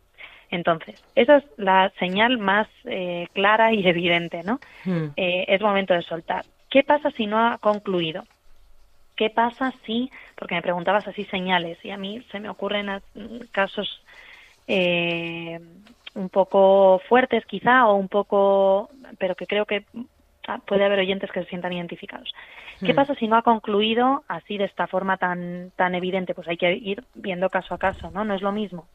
[0.56, 4.60] Entonces, esa es la señal más eh, clara y evidente, ¿no?
[4.86, 5.08] Hmm.
[5.16, 6.46] eh, es momento de soltar.
[6.70, 8.24] ¿Qué pasa si no ha concluido?
[9.16, 12.88] ¿Qué pasa si, porque me preguntabas así señales, y a mí se me ocurren
[13.52, 13.88] casos
[14.68, 15.60] eh,
[16.16, 19.86] un poco fuertes quizá, o un poco, pero que creo que
[20.48, 22.30] ah, puede haber oyentes que se sientan identificados.
[22.84, 22.96] ¿Qué Hmm.
[22.96, 26.34] pasa si no ha concluido así de esta forma tan, tan evidente?
[26.34, 28.26] Pues hay que ir viendo caso a caso, ¿no?
[28.26, 28.88] No es lo mismo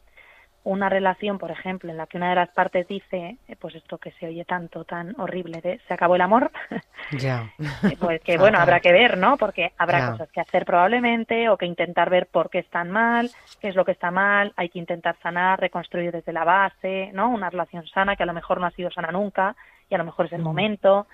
[0.63, 3.97] una relación, por ejemplo, en la que una de las partes dice, eh, pues esto
[3.97, 6.51] que se oye tanto, tan horrible de se acabó el amor,
[7.11, 7.51] Ya.
[7.99, 9.37] pues que bueno, habrá que ver, ¿no?
[9.37, 13.69] Porque habrá cosas que hacer probablemente o que intentar ver por qué están mal, qué
[13.69, 17.29] es lo que está mal, hay que intentar sanar, reconstruir desde la base, ¿no?
[17.29, 19.55] Una relación sana que a lo mejor no ha sido sana nunca
[19.89, 20.43] y a lo mejor es el Mm.
[20.43, 21.07] momento.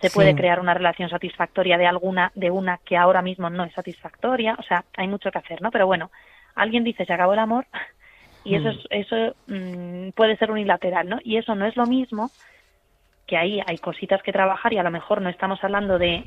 [0.00, 3.72] Se puede crear una relación satisfactoria de alguna de una que ahora mismo no es
[3.72, 5.70] satisfactoria, o sea, hay mucho que hacer, ¿no?
[5.70, 6.10] Pero bueno,
[6.54, 7.66] alguien dice se acabó el amor
[8.46, 11.18] y eso es, eso mm, puede ser unilateral, ¿no?
[11.24, 12.30] Y eso no es lo mismo
[13.26, 16.24] que ahí hay cositas que trabajar y a lo mejor no estamos hablando de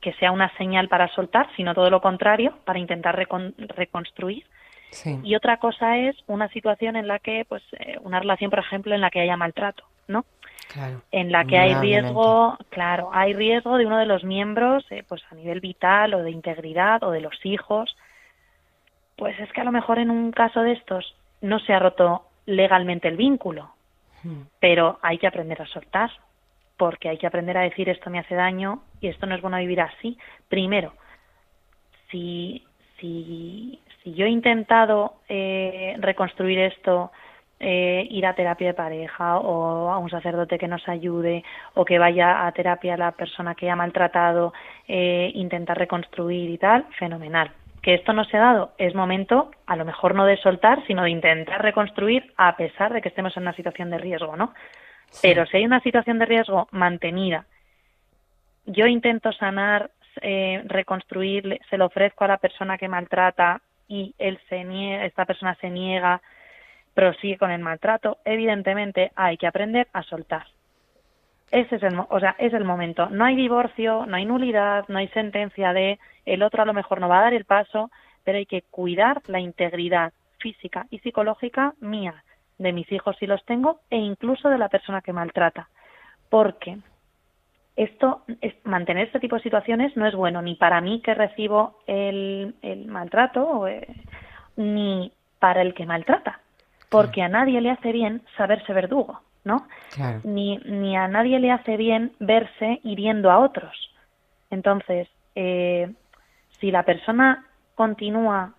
[0.00, 4.44] que sea una señal para soltar, sino todo lo contrario, para intentar recon- reconstruir.
[4.90, 5.18] Sí.
[5.22, 8.94] Y otra cosa es una situación en la que, pues, eh, una relación, por ejemplo,
[8.94, 10.24] en la que haya maltrato, ¿no?
[10.72, 11.02] Claro.
[11.10, 15.22] En la que hay riesgo, claro, hay riesgo de uno de los miembros, eh, pues
[15.30, 17.96] a nivel vital o de integridad o de los hijos.
[19.16, 22.24] Pues es que a lo mejor en un caso de estos no se ha roto
[22.46, 23.70] legalmente el vínculo,
[24.22, 24.42] Hmm.
[24.58, 26.10] pero hay que aprender a soltar,
[26.76, 29.58] porque hay que aprender a decir esto me hace daño y esto no es bueno
[29.58, 30.18] vivir así.
[30.48, 30.92] Primero,
[32.10, 32.64] si,
[32.98, 37.10] si, si yo he intentado eh, reconstruir esto,
[37.60, 41.42] eh, ir a terapia de pareja o a un sacerdote que nos ayude
[41.74, 44.52] o que vaya a terapia la persona que ha maltratado,
[44.86, 47.50] eh, intentar reconstruir y tal, fenomenal.
[47.88, 51.04] Que esto no se ha dado, es momento a lo mejor no de soltar, sino
[51.04, 54.52] de intentar reconstruir a pesar de que estemos en una situación de riesgo, ¿no?
[55.22, 57.46] Pero si hay una situación de riesgo mantenida,
[58.66, 64.38] yo intento sanar, eh, reconstruir, se lo ofrezco a la persona que maltrata y él
[64.50, 66.20] se niega, esta persona se niega,
[66.92, 70.44] prosigue con el maltrato, evidentemente hay que aprender a soltar.
[71.50, 73.08] Ese es el, o sea, es el momento.
[73.08, 77.00] No hay divorcio, no hay nulidad, no hay sentencia de el otro a lo mejor
[77.00, 77.90] no va a dar el paso,
[78.24, 82.22] pero hay que cuidar la integridad física y psicológica mía,
[82.58, 85.68] de mis hijos si los tengo, e incluso de la persona que maltrata.
[86.28, 86.78] Porque
[87.76, 91.78] esto, es, mantener este tipo de situaciones no es bueno ni para mí que recibo
[91.86, 93.86] el, el maltrato, eh,
[94.56, 96.40] ni para el que maltrata.
[96.90, 99.66] Porque a nadie le hace bien saberse verdugo, ¿no?
[99.94, 100.20] Claro.
[100.22, 103.74] ni, ni a nadie le hace bien verse hiriendo a otros.
[104.50, 105.90] Entonces, eh,
[106.60, 108.54] si la persona continúa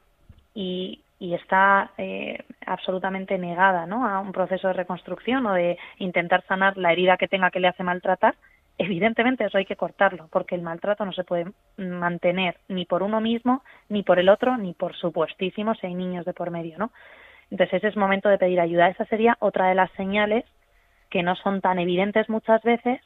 [0.53, 4.07] y, y está eh, absolutamente negada ¿no?
[4.07, 7.67] a un proceso de reconstrucción o de intentar sanar la herida que tenga que le
[7.67, 8.35] hace maltratar,
[8.77, 13.21] evidentemente eso hay que cortarlo, porque el maltrato no se puede mantener ni por uno
[13.21, 16.91] mismo, ni por el otro, ni por supuestísimo si hay niños de por medio, ¿no?
[17.51, 18.89] Entonces ese es momento de pedir ayuda.
[18.89, 20.45] Esa sería otra de las señales
[21.09, 23.01] que no son tan evidentes muchas veces,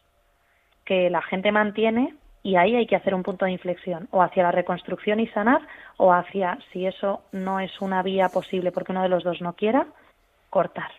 [0.86, 4.44] que la gente mantiene y ahí hay que hacer un punto de inflexión, o hacia
[4.44, 5.62] la reconstrucción y sanar,
[5.96, 9.54] o hacia, si eso no es una vía posible porque uno de los dos no
[9.54, 9.88] quiera,
[10.50, 10.92] cortar.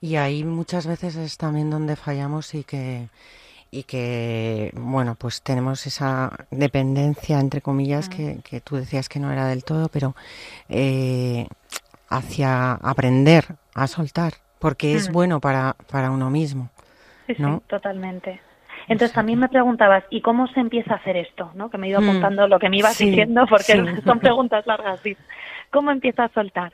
[0.00, 3.08] Y ahí muchas veces es también donde fallamos y que
[3.70, 9.30] y que bueno pues tenemos esa dependencia entre comillas que, que tú decías que no
[9.30, 10.14] era del todo pero
[10.70, 11.46] eh,
[12.08, 15.12] hacia aprender a soltar porque es Mm.
[15.12, 16.70] bueno para para uno mismo
[17.26, 17.60] Sí, sí, ¿No?
[17.66, 18.40] totalmente.
[18.88, 21.50] Entonces también me preguntabas, ¿y cómo se empieza a hacer esto?
[21.54, 21.68] ¿no?
[21.68, 22.08] Que me he ido Mm.
[22.08, 23.80] apuntando lo que me ibas Sí, diciendo porque sí.
[24.06, 24.98] son preguntas largas.
[25.02, 25.16] sí.
[25.70, 26.72] ¿Cómo empieza a soltar?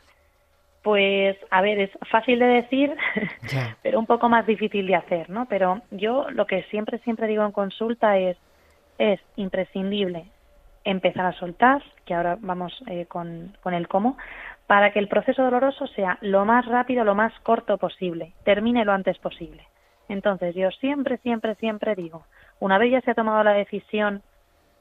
[0.82, 2.94] Pues, a ver, es fácil de decir,
[3.82, 5.46] pero un poco más difícil de hacer, ¿no?
[5.46, 8.36] Pero yo lo que siempre, siempre digo en consulta es,
[8.98, 10.26] es imprescindible
[10.84, 14.18] empezar a soltar, que ahora vamos eh, con, con el cómo,
[14.66, 18.92] para que el proceso doloroso sea lo más rápido, lo más corto posible, termine lo
[18.92, 19.66] antes posible.
[20.08, 22.24] Entonces, yo siempre, siempre, siempre digo,
[22.60, 24.22] una vez ya se ha tomado la decisión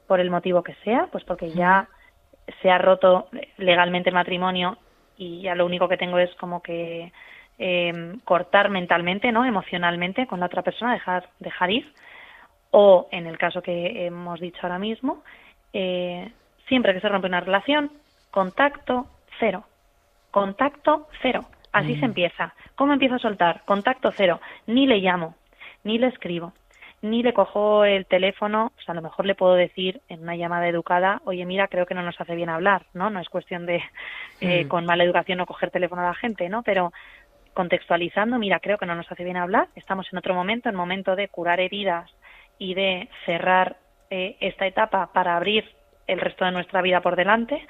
[0.06, 1.88] por el motivo que sea, pues porque ya
[2.60, 4.78] se ha roto legalmente el matrimonio
[5.16, 7.12] y ya lo único que tengo es como que
[7.58, 9.44] eh, cortar mentalmente, ¿no?
[9.44, 11.92] Emocionalmente con la otra persona, dejar, dejar ir.
[12.70, 15.22] O en el caso que hemos dicho ahora mismo,
[15.72, 16.32] eh,
[16.66, 17.90] siempre que se rompe una relación,
[18.30, 19.06] contacto
[19.38, 19.64] cero.
[20.34, 21.44] Contacto cero.
[21.70, 22.54] Así se empieza.
[22.74, 23.62] ¿Cómo empiezo a soltar?
[23.64, 24.40] Contacto cero.
[24.66, 25.36] Ni le llamo,
[25.84, 26.52] ni le escribo,
[27.02, 28.72] ni le cojo el teléfono.
[28.76, 31.86] O sea, a lo mejor le puedo decir en una llamada educada, oye, mira, creo
[31.86, 33.10] que no nos hace bien hablar, ¿no?
[33.10, 33.80] No es cuestión de
[34.40, 34.68] eh, Mm.
[34.68, 36.64] con mala educación no coger teléfono a la gente, ¿no?
[36.64, 36.92] Pero
[37.54, 41.14] contextualizando, mira, creo que no nos hace bien hablar, estamos en otro momento, en momento
[41.14, 42.10] de curar heridas
[42.58, 43.76] y de cerrar
[44.10, 45.64] eh, esta etapa para abrir
[46.08, 47.64] el resto de nuestra vida por delante.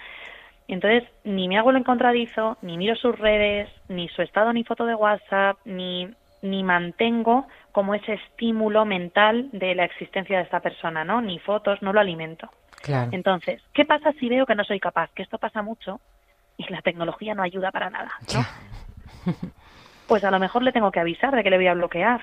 [0.68, 4.86] Entonces, ni me hago el encontradizo, ni miro sus redes, ni su estado ni foto
[4.86, 6.08] de WhatsApp, ni,
[6.42, 11.20] ni mantengo como ese estímulo mental de la existencia de esta persona, ¿no?
[11.20, 12.48] Ni fotos, no lo alimento.
[12.82, 15.10] claro Entonces, ¿qué pasa si veo que no soy capaz?
[15.14, 16.00] Que esto pasa mucho
[16.56, 19.34] y la tecnología no ayuda para nada, ¿no?
[20.06, 22.22] Pues a lo mejor le tengo que avisar de que le voy a bloquear.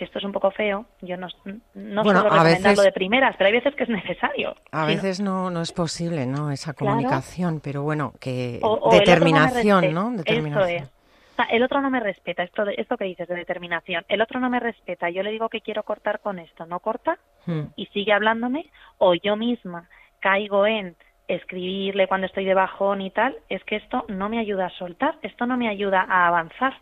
[0.00, 0.86] Que esto es un poco feo.
[1.02, 4.54] Yo no, no Bueno, suelo recomendarlo veces- de primeras, pero hay veces que es necesario.
[4.72, 6.94] a Si veces no no es posible no esa Claro.
[6.94, 10.90] comunicación pero bueno que O- o determinación no determinación Eso es.
[11.32, 14.06] O sea, el otro no me respeta, esto, de, esto que dices de determinación.
[14.08, 17.18] El otro no me respeta, yo le digo que quiero cortar con esto, no corta
[17.44, 17.60] Mm.
[17.76, 19.86] y sigue hablándome, o yo misma
[20.20, 20.96] caigo en
[21.28, 25.18] escribirle cuando estoy de bajón y tal, es que esto no me ayuda a soltar,
[25.20, 26.72] esto no me ayuda a avanzar.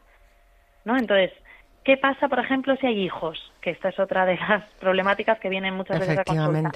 [0.85, 0.97] ¿No?
[0.97, 1.33] Entonces,
[1.85, 3.53] ¿qué pasa, por ejemplo, si hay hijos?
[3.61, 6.73] Que esta es otra de las problemáticas que vienen muchas veces a consulta.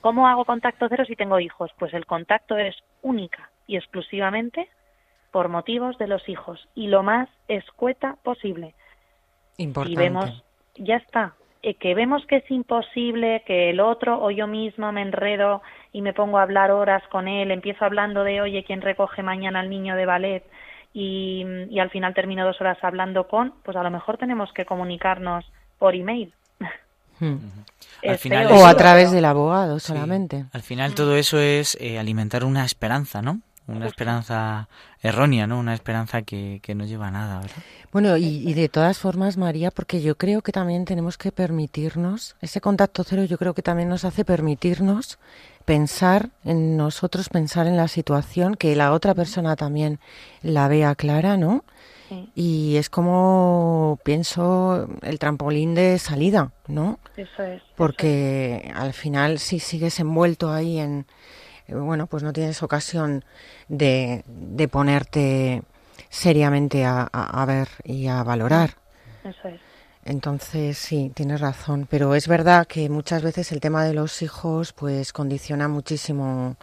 [0.00, 1.70] ¿Cómo hago contacto cero si tengo hijos?
[1.78, 4.68] Pues el contacto es única y exclusivamente
[5.30, 8.74] por motivos de los hijos y lo más escueta posible.
[9.58, 10.44] importante Y vemos,
[10.76, 15.02] ya está, eh, que vemos que es imposible, que el otro o yo misma me
[15.02, 15.60] enredo
[15.92, 19.60] y me pongo a hablar horas con él, empiezo hablando de, oye, ¿quién recoge mañana
[19.60, 20.44] al niño de ballet?
[20.92, 24.64] Y, y al final termino dos horas hablando con, pues a lo mejor tenemos que
[24.64, 25.44] comunicarnos
[25.78, 26.32] por email.
[27.20, 27.34] Mm.
[28.02, 29.88] Al Es final feo, o a través del abogado Sí.
[29.88, 33.40] solamente Al final todo eso es eh, alimentar una esperanza, ¿no?
[33.66, 34.68] Una esperanza
[35.00, 35.58] errónea, ¿no?
[35.60, 37.56] Una esperanza que, que no lleva a nada, ¿verdad?
[37.92, 42.36] Bueno, y, y de todas formas, María, porque yo creo que también tenemos que permitirnos,
[42.40, 45.20] ese contacto cero yo creo que también nos hace permitirnos
[45.64, 49.98] pensar en nosotros, pensar en la situación, que la otra persona también
[50.42, 51.64] la vea clara, ¿no?
[52.08, 52.30] Sí.
[52.34, 56.98] Y es como, pienso, el trampolín de salida, ¿no?
[57.16, 57.28] Eso es.
[57.32, 57.62] eso es.
[57.76, 61.06] Porque al final si sigues envuelto ahí en,
[61.68, 63.24] eh, bueno, pues no tienes ocasión
[63.68, 65.62] de, de ponerte
[66.08, 68.70] seriamente a, a- a ver y a valorar.
[69.24, 69.60] Eso es.
[70.04, 74.72] Entonces sí, tienes razón, pero es verdad que muchas veces el tema de los hijos
[74.72, 76.56] pues condiciona muchísimo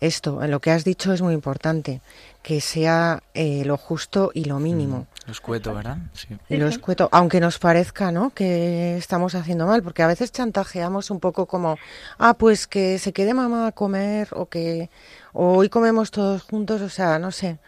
[0.00, 0.42] esto.
[0.42, 2.00] En lo que has dicho es muy importante,
[2.42, 5.06] que sea eh, lo justo y lo mínimo.
[5.26, 5.98] Lo escueto, ¿verdad?
[6.14, 6.28] Sí.
[6.48, 8.30] Y lo escueto, aunque nos parezca, ¿no?
[8.30, 11.76] Que estamos haciendo mal, porque a veces chantajeamos un poco como,
[12.16, 14.88] ah, pues que se quede mamá a comer o que
[15.32, 17.58] o hoy comemos todos juntos, o sea, no sé.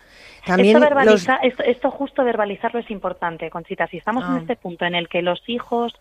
[0.50, 3.86] También esto, los verbaliza- esto, esto justo verbalizarlo es importante, Conchita.
[3.86, 4.32] Si estamos Ah.
[4.32, 5.94] en este punto en el que los hijos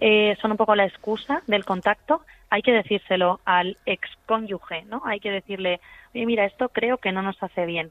[0.00, 5.02] eh, son un poco la excusa del contacto, hay que decírselo al excónyuge, ¿no?
[5.04, 5.80] Hay que decirle,
[6.14, 7.90] oye, mira, esto creo que no nos hace bien.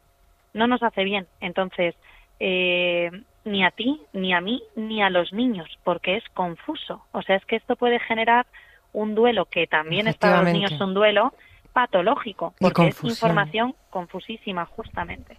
[0.53, 1.27] No nos hace bien.
[1.41, 1.95] Entonces,
[2.39, 3.11] eh,
[3.43, 7.03] ni a ti, ni a mí, ni a los niños, porque es confuso.
[7.11, 8.45] O sea, es que esto puede generar
[8.93, 11.33] un duelo que también es para los niños un duelo
[11.73, 15.37] patológico, porque es información confusísima, justamente.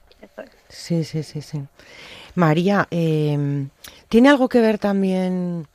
[0.68, 1.62] Sí, sí, sí, sí.
[2.34, 3.66] María, eh,
[4.08, 5.66] ¿tiene algo que ver también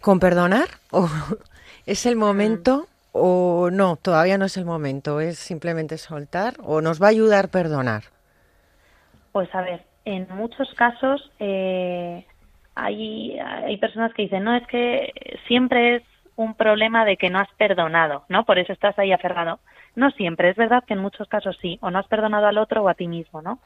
[0.00, 0.68] con perdonar?
[0.90, 1.08] ¿O
[1.86, 2.86] es el momento?
[3.12, 3.96] ¿O no?
[3.96, 5.20] Todavía no es el momento.
[5.20, 6.54] ¿Es simplemente soltar?
[6.62, 8.04] ¿O nos va a ayudar perdonar?
[9.32, 12.26] Pues a ver, en muchos casos eh,
[12.74, 15.12] hay, hay personas que dicen, no, es que
[15.46, 16.02] siempre es
[16.36, 18.44] un problema de que no has perdonado, ¿no?
[18.44, 19.60] Por eso estás ahí aferrado.
[19.94, 22.82] No siempre, es verdad que en muchos casos sí, o no has perdonado al otro
[22.82, 23.58] o a ti mismo, ¿no?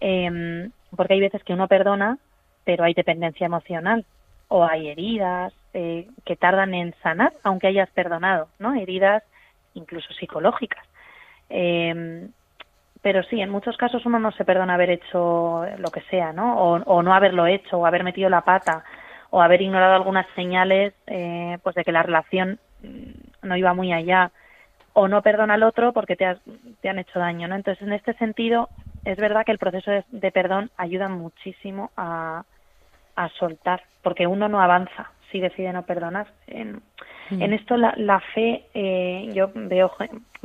[0.00, 2.18] Em, porque hay veces que uno perdona,
[2.64, 4.04] pero hay dependencia emocional,
[4.48, 8.74] o hay heridas eh, que tardan en sanar, aunque hayas perdonado, ¿no?
[8.74, 9.22] Heridas
[9.74, 10.84] incluso psicológicas.
[11.48, 12.30] Em,
[13.02, 16.58] pero sí, en muchos casos uno no se perdona haber hecho lo que sea, ¿no?
[16.60, 18.84] O, o no haberlo hecho, o haber metido la pata,
[19.30, 23.92] o haber ignorado algunas señales, eh, pues de que la relación mm, no iba muy
[23.92, 24.32] allá,
[24.94, 26.40] o no perdona al otro porque te, has-
[26.80, 27.54] te han hecho daño, ¿no?
[27.56, 28.70] Entonces, en este sentido,
[29.04, 32.44] es verdad que el proceso de, de perdón ayuda muchísimo a,
[33.16, 36.28] a soltar, porque uno no avanza si decide no perdonar.
[36.46, 36.80] En,
[37.30, 39.92] en esto la, la fe, eh, yo veo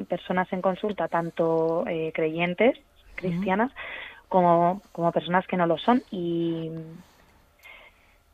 [0.09, 2.77] personas en consulta, tanto eh, creyentes,
[3.15, 3.71] cristianas,
[4.27, 6.01] como, como personas que no lo son.
[6.11, 6.71] Y,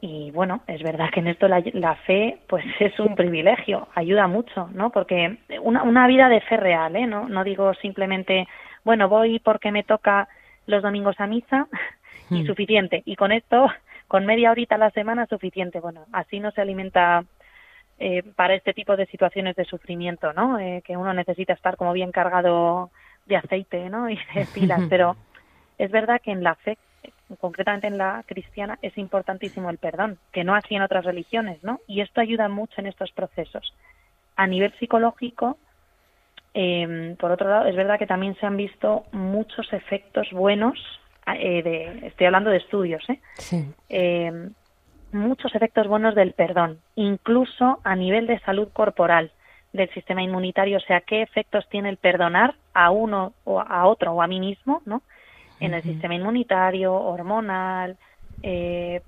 [0.01, 4.27] y bueno, es verdad que en esto la, la fe pues es un privilegio, ayuda
[4.27, 4.89] mucho, ¿no?
[4.89, 7.05] Porque una, una vida de fe real, ¿eh?
[7.05, 8.47] No, no digo simplemente,
[8.89, 10.27] bueno, voy porque me toca
[10.65, 11.67] los domingos a misa
[12.31, 12.47] y Mm.
[12.47, 13.03] suficiente.
[13.05, 13.67] Y con esto,
[14.07, 15.79] con media horita a la semana, suficiente.
[15.79, 17.23] Bueno, así no se alimenta
[17.99, 20.57] eh, para este tipo de situaciones de sufrimiento, ¿no?
[20.57, 22.89] Eh, que uno necesita estar como bien cargado
[23.27, 24.09] de aceite, ¿no?
[24.09, 24.81] Y de pilas.
[24.89, 25.15] Pero
[25.77, 26.79] es verdad que en la fe,
[27.39, 31.79] concretamente en la cristiana, es importantísimo el perdón, que no así en otras religiones, ¿no?
[31.87, 33.71] Y esto ayuda mucho en estos procesos.
[34.35, 35.59] A nivel psicológico,
[36.53, 40.79] eh, por otro lado, es verdad que también se han visto muchos efectos buenos,
[41.27, 43.19] eh, de, estoy hablando de estudios, ¿eh?
[43.37, 43.65] Sí.
[43.89, 44.49] eh,
[45.11, 49.31] muchos efectos buenos del perdón, incluso a nivel de salud corporal
[49.73, 54.13] del sistema inmunitario, o sea, qué efectos tiene el perdonar a uno o a otro
[54.13, 55.01] o a mí mismo, ¿no?
[55.59, 57.97] En el sistema inmunitario, hormonal,
[58.41, 59.01] eh,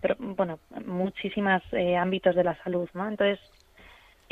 [0.00, 3.08] pero, bueno, muchísimos eh, ámbitos de la salud, ¿no?
[3.08, 3.38] Entonces,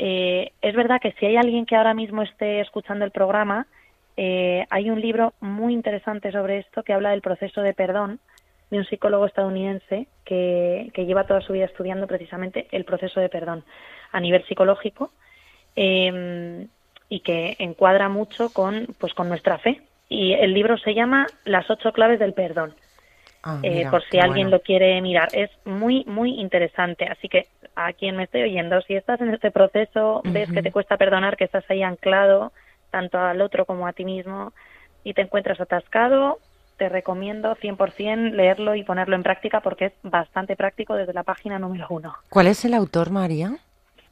[0.03, 3.67] eh, es verdad que si hay alguien que ahora mismo esté escuchando el programa,
[4.17, 8.19] eh, hay un libro muy interesante sobre esto que habla del proceso de perdón
[8.71, 13.63] de un psicólogo estadounidense que, lleva toda su vida estudiando precisamente el proceso de perdón
[14.11, 15.11] a nivel psicológico
[15.75, 16.65] eh,
[17.07, 19.81] y que encuadra mucho con, pues, con nuestra fe.
[20.09, 22.73] Y el libro se llama Las ocho claves del perdón.
[23.43, 24.57] Ah, Eh, por si alguien bueno.
[24.57, 25.29] lo quiere mirar.
[25.33, 27.05] Es muy, muy interesante.
[27.05, 30.71] Así que a quien me esté oyendo, si estás en este proceso, ves que te
[30.71, 32.51] cuesta perdonar, que estás ahí anclado
[32.91, 34.53] tanto al otro como a ti mismo
[35.03, 36.37] y te encuentras atascado,
[36.77, 41.57] te recomiendo 100% leerlo y ponerlo en práctica porque es bastante práctico desde la página
[41.57, 42.15] número uno.
[42.29, 43.57] ¿Cuál es el autor, María?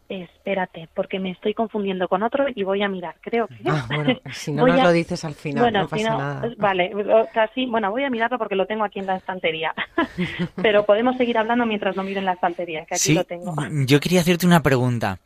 [0.10, 3.16] Espérate, porque me estoy confundiendo con otro y voy a mirar.
[3.22, 3.58] Creo que.
[3.68, 6.18] Ah, bueno, si no nos a- lo dices al final, bueno, no si pasa no,
[6.18, 6.42] nada.
[6.42, 6.92] pues Vale,
[7.32, 7.68] casi.
[7.68, 9.74] Bueno, voy a mirarlo porque lo tengo aquí en la estantería.
[10.56, 13.54] Pero podemos seguir hablando mientras lo miro en la estantería, que aquí Sí, lo tengo.
[13.86, 15.20] yo quería hacerte una pregunta.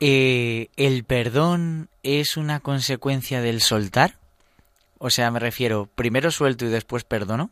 [0.00, 4.14] Eh, ¿El perdón es una consecuencia del soltar?
[4.96, 7.50] O sea, me refiero, primero suelto y después perdono.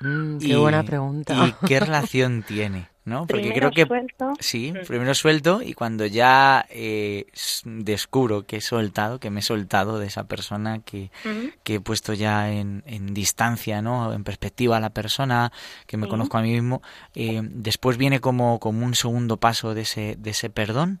[0.00, 1.34] Mm, qué Y- buena pregunta.
[1.46, 2.86] ¿Y qué relación tiene?
[3.02, 3.26] ¿No?
[3.26, 4.32] Porque Primero creo que suelto.
[4.40, 7.24] sí, primero suelto y cuando ya eh,
[7.64, 11.10] descubro que he soltado, que me he soltado de esa persona que,
[11.64, 14.12] que he puesto ya en, en distancia, ¿no?
[14.12, 15.50] En perspectiva a la persona,
[15.86, 16.10] que me Sí.
[16.10, 16.82] conozco a mí mismo,
[17.14, 21.00] eh, después viene como, como un segundo paso de ese, de ese perdón.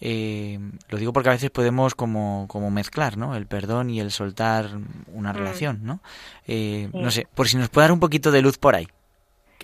[0.00, 0.58] Eh,
[0.88, 3.34] lo digo porque a veces podemos como, como mezclar, ¿no?
[3.36, 4.68] El perdón y el soltar
[5.12, 5.36] una Mm.
[5.36, 6.00] relación, ¿no?
[6.46, 6.98] Eh, Sí.
[7.00, 8.86] No sé, por si nos puede dar un poquito de luz por ahí,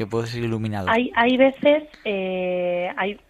[0.01, 0.87] que puedo ser iluminado.
[0.89, 3.21] Hay, hay veces, eh, hay,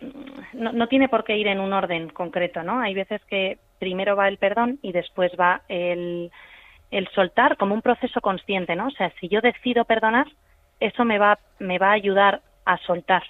[0.52, 2.78] no, no tiene por qué ir en un orden concreto, ¿no?
[2.78, 6.30] Hay veces que primero va el perdón y después va el,
[6.92, 8.86] el soltar como un proceso consciente, ¿no?
[8.86, 10.28] O sea, si yo decido perdonar,
[10.78, 13.24] eso me va, me va a ayudar a soltar,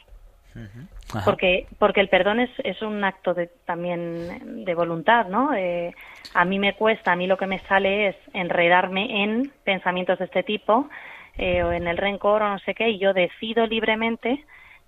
[1.24, 5.54] porque porque el perdón es, es un acto de, también de voluntad, ¿no?
[5.54, 5.94] Eh,
[6.34, 10.26] a mí me cuesta, a mí lo que me sale es enredarme en pensamientos de
[10.26, 10.90] este tipo
[11.42, 14.44] eh, o en el rencor o no sé qué y yo decido libremente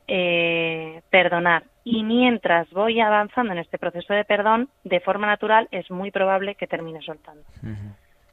[0.07, 1.65] eh, perdonar.
[1.85, 6.55] Y mientras voy avanzando en este proceso de perdón, de forma natural es muy probable
[6.55, 7.43] que termine soltando.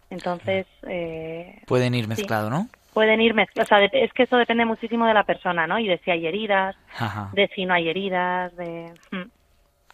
[0.10, 2.68] Entonces, eh, Pueden ir mezclado, ¿no?
[2.94, 3.68] pueden ir mezclados.
[3.68, 5.78] O sea, de- es que eso depende muchísimo de la persona, ¿no?
[5.80, 7.30] Y de si hay heridas, Ajá.
[7.34, 8.92] de si no hay heridas, de...
[9.12, 9.24] mm.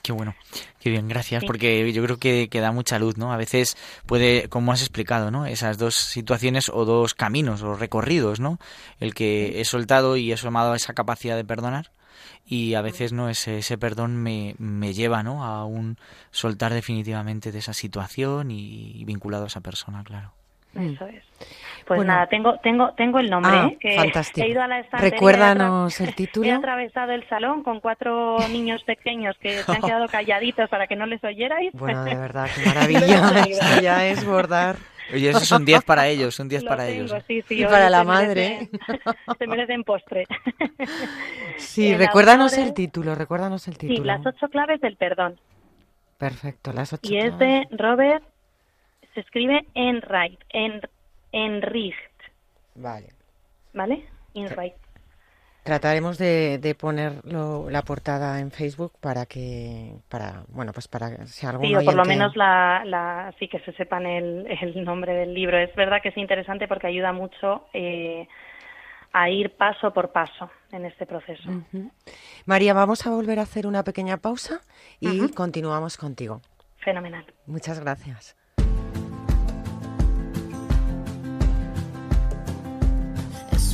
[0.06, 0.36] Qué bueno,
[0.80, 1.48] qué bien, gracias, Sí.
[1.48, 3.34] porque yo creo que, que da mucha luz, ¿no?
[3.34, 3.76] A veces
[4.06, 5.48] puede, como has explicado, ¿no?
[5.48, 8.60] Esas dos situaciones o dos caminos o recorridos, ¿no?
[9.00, 11.92] El que he soltado y he sumado esa capacidad de perdonar
[12.46, 13.30] y a veces, ¿no?
[13.30, 15.44] Ese, ese perdón me, me lleva, ¿no?
[15.44, 15.98] A un
[16.30, 20.34] soltar definitivamente de esa situación y, vinculado a esa persona, claro.
[20.76, 21.24] Eso es.
[21.86, 22.14] Pues Bueno.
[22.14, 23.78] nada, tengo, tengo, tengo el nombre, Ah, ¿eh?
[23.80, 24.46] que fantástico.
[24.46, 26.48] he ido a la estantería, Recuérdanos el título.
[26.48, 30.96] He atravesado el salón con cuatro niños pequeños que se han quedado calladitos para que
[30.96, 31.72] no les oyerais.
[31.74, 33.42] Bueno, de verdad, qué maravilla.
[33.46, 34.78] Esto ya es bordar.
[35.14, 37.14] Oye, esos son 10 para ellos, son 10 Lo para tengo, ellos.
[37.14, 37.24] ¿eh?
[37.28, 38.70] sí, sí, Y para se la merecen- madre.
[39.38, 40.26] se merecen postre.
[41.58, 44.00] Sí, El recuérdanos el es- título, recuérdanos el título.
[44.00, 45.40] Sí, las ocho claves del perdón.
[46.18, 47.02] Perfecto, las ocho.
[47.14, 47.70] Y es claves.
[47.70, 48.24] de Robert,
[49.16, 50.82] se escribe Enright, en,
[51.32, 51.98] Enricht,
[52.76, 53.08] Vale.
[53.74, 54.06] ¿vale?
[54.36, 54.76] Enright.
[55.64, 61.26] Trataremos de, de ponerlo la portada en Facebook para que, para, bueno, pues para que
[61.26, 64.84] si algún Sí, o por lo menos la, la, sí que se sepan el, el
[64.84, 65.58] nombre del libro.
[65.58, 68.28] Es verdad que es interesante porque ayuda mucho eh,
[69.12, 71.50] a ir paso por paso en este proceso.
[72.46, 74.60] María, vamos a volver a hacer una pequeña pausa
[75.00, 76.42] y continuamos contigo.
[76.78, 77.26] Fenomenal.
[77.48, 78.36] Muchas gracias.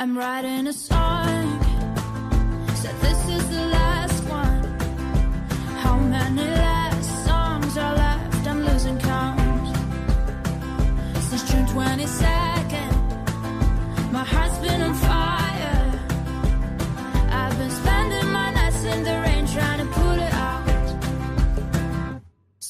[0.00, 1.07] I'm writing a song.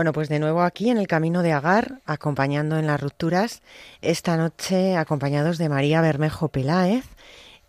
[0.00, 3.60] Bueno, pues de nuevo aquí en el camino de Agar, acompañando en las rupturas,
[4.00, 7.04] esta noche acompañados de María Bermejo Peláez,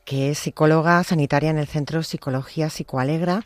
[0.05, 3.43] que es psicóloga sanitaria en el Centro Psicología Psicoalegra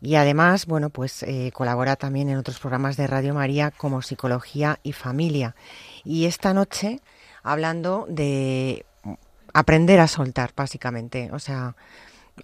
[0.00, 4.78] y además, bueno, pues eh, colabora también en otros programas de Radio María como Psicología
[4.84, 5.56] y Familia.
[6.04, 7.00] Y esta noche
[7.42, 8.86] hablando de
[9.52, 11.74] aprender a soltar, básicamente, o sea,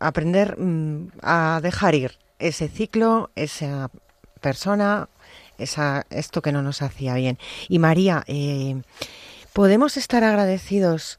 [0.01, 3.93] aprender mm, a dejar ir ese ciclo, esa
[4.41, 5.09] persona,
[5.59, 7.39] esa, esto que no nos hacía bien.
[7.69, 8.83] Y María, eh,
[9.53, 11.19] ¿podemos estar agradecidos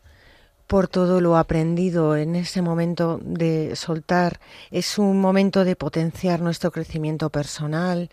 [0.68, 4.40] por todo lo aprendido en ese momento de soltar.
[4.72, 8.10] Es un momento de potenciar nuestro crecimiento personal.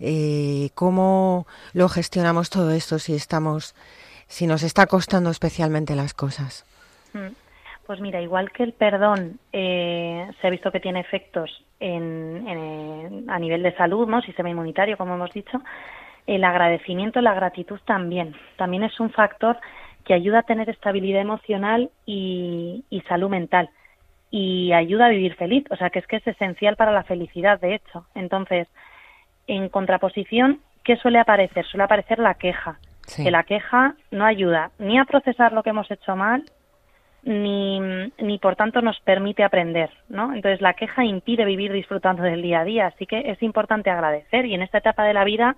[0.00, 3.74] Eh, ¿Cómo lo gestionamos todo esto si estamos,
[4.26, 6.64] si nos está costando especialmente las cosas?
[7.12, 7.41] Mm.
[7.86, 13.30] Pues mira, igual que el perdón eh, se ha visto que tiene efectos en, en-
[13.30, 14.22] a nivel de salud, ¿no?
[14.22, 15.60] sistema inmunitario, como hemos dicho,
[16.26, 18.34] el agradecimiento, la gratitud también.
[18.56, 19.58] También es un factor
[20.04, 23.68] que ayuda a tener estabilidad emocional y, y salud mental
[24.30, 25.64] y ayuda a vivir feliz.
[25.70, 28.06] O sea, que es que es esencial para la felicidad, de hecho.
[28.14, 28.68] Entonces,
[29.48, 31.66] en contraposición, ¿qué suele aparecer?
[31.66, 32.78] Suele aparecer la queja.
[33.06, 33.24] Sí.
[33.24, 36.44] Que la queja no ayuda ni a procesar lo que hemos hecho mal,
[37.24, 37.80] ni,
[38.18, 40.34] ni por tanto nos permite aprender, ¿no?
[40.34, 44.44] Entonces la queja impide vivir disfrutando del día a día, así que es importante agradecer
[44.46, 45.56] y en esta etapa de la vida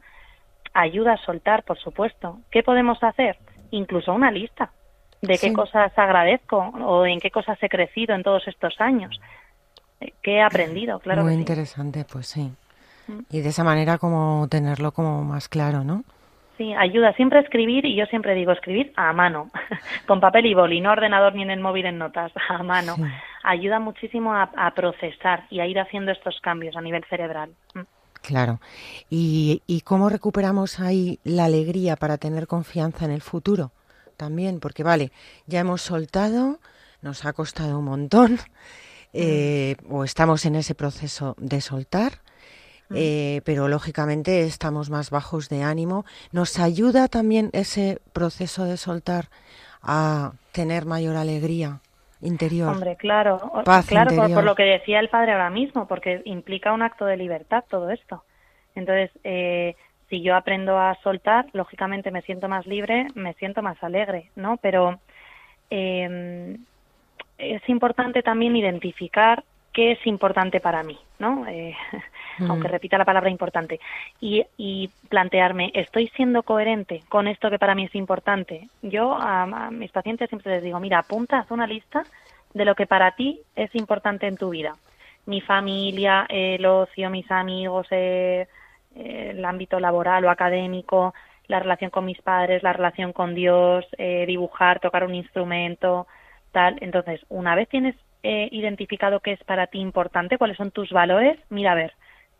[0.74, 2.38] ayuda a soltar, por supuesto.
[2.50, 3.38] ¿Qué podemos hacer?
[3.70, 4.70] Incluso una lista
[5.22, 5.52] de qué Sí.
[5.54, 9.18] cosas agradezco o en qué cosas he crecido en todos estos años.
[10.00, 10.98] Eh, ¿Qué he aprendido?
[10.98, 11.40] Claro Muy que sí.
[11.40, 12.52] interesante, pues sí.
[13.08, 13.20] Mm.
[13.30, 16.04] Y de esa manera como tenerlo como más claro, ¿no?
[16.56, 19.50] Sí, ayuda siempre a escribir y yo siempre digo escribir a mano,
[20.06, 22.96] con papel y boli, no ordenador ni en el móvil en notas, a mano.
[22.96, 23.02] Sí.
[23.42, 27.50] Ayuda muchísimo a, a procesar y a ir haciendo estos cambios a nivel cerebral.
[27.74, 27.80] Mm.
[28.22, 28.58] Claro.
[29.10, 33.72] ¿Y, ¿Y cómo recuperamos ahí la alegría para tener confianza en el futuro?
[34.16, 35.12] También, porque vale,
[35.46, 36.58] ya hemos soltado,
[37.02, 38.38] nos ha costado un montón,
[39.12, 42.22] eh, o estamos en ese proceso de soltar,
[42.94, 46.04] eh, pero lógicamente estamos más bajos de ánimo.
[46.32, 49.26] ¿Nos ayuda también ese proceso de soltar
[49.82, 51.80] a tener mayor alegría
[52.20, 52.70] interior?
[52.70, 56.82] Hombre, claro, Paz claro, por, lo que decía el padre ahora mismo, porque implica un
[56.82, 58.24] acto de libertad todo esto.
[58.74, 59.76] Entonces, eh,
[60.08, 64.56] si yo aprendo a soltar, lógicamente me siento más libre, me siento más alegre, ¿no?
[64.58, 64.98] Pero
[65.70, 66.56] eh,
[67.38, 71.46] es importante también identificar qué es importante para mí, ¿no?
[71.46, 71.74] Eh,
[72.38, 72.50] Mm.
[72.50, 73.80] Aunque repita la palabra importante.
[74.20, 78.68] Y, y plantearme, ¿estoy siendo coherente con esto que para mí es importante?
[78.82, 82.04] Yo a, a mis pacientes siempre les digo, mira, apunta, haz una lista
[82.52, 84.76] de lo que para ti es importante en tu vida.
[85.26, 88.46] Mi familia, el ocio, mis amigos, eh,
[88.94, 91.14] eh, el ámbito laboral o académico,
[91.46, 96.06] la relación con mis padres, la relación con Dios, eh, dibujar, tocar un instrumento,
[96.52, 96.78] tal.
[96.80, 101.38] Entonces, una vez tienes eh, identificado qué es para ti importante, cuáles son tus valores,
[101.50, 101.92] mira a ver,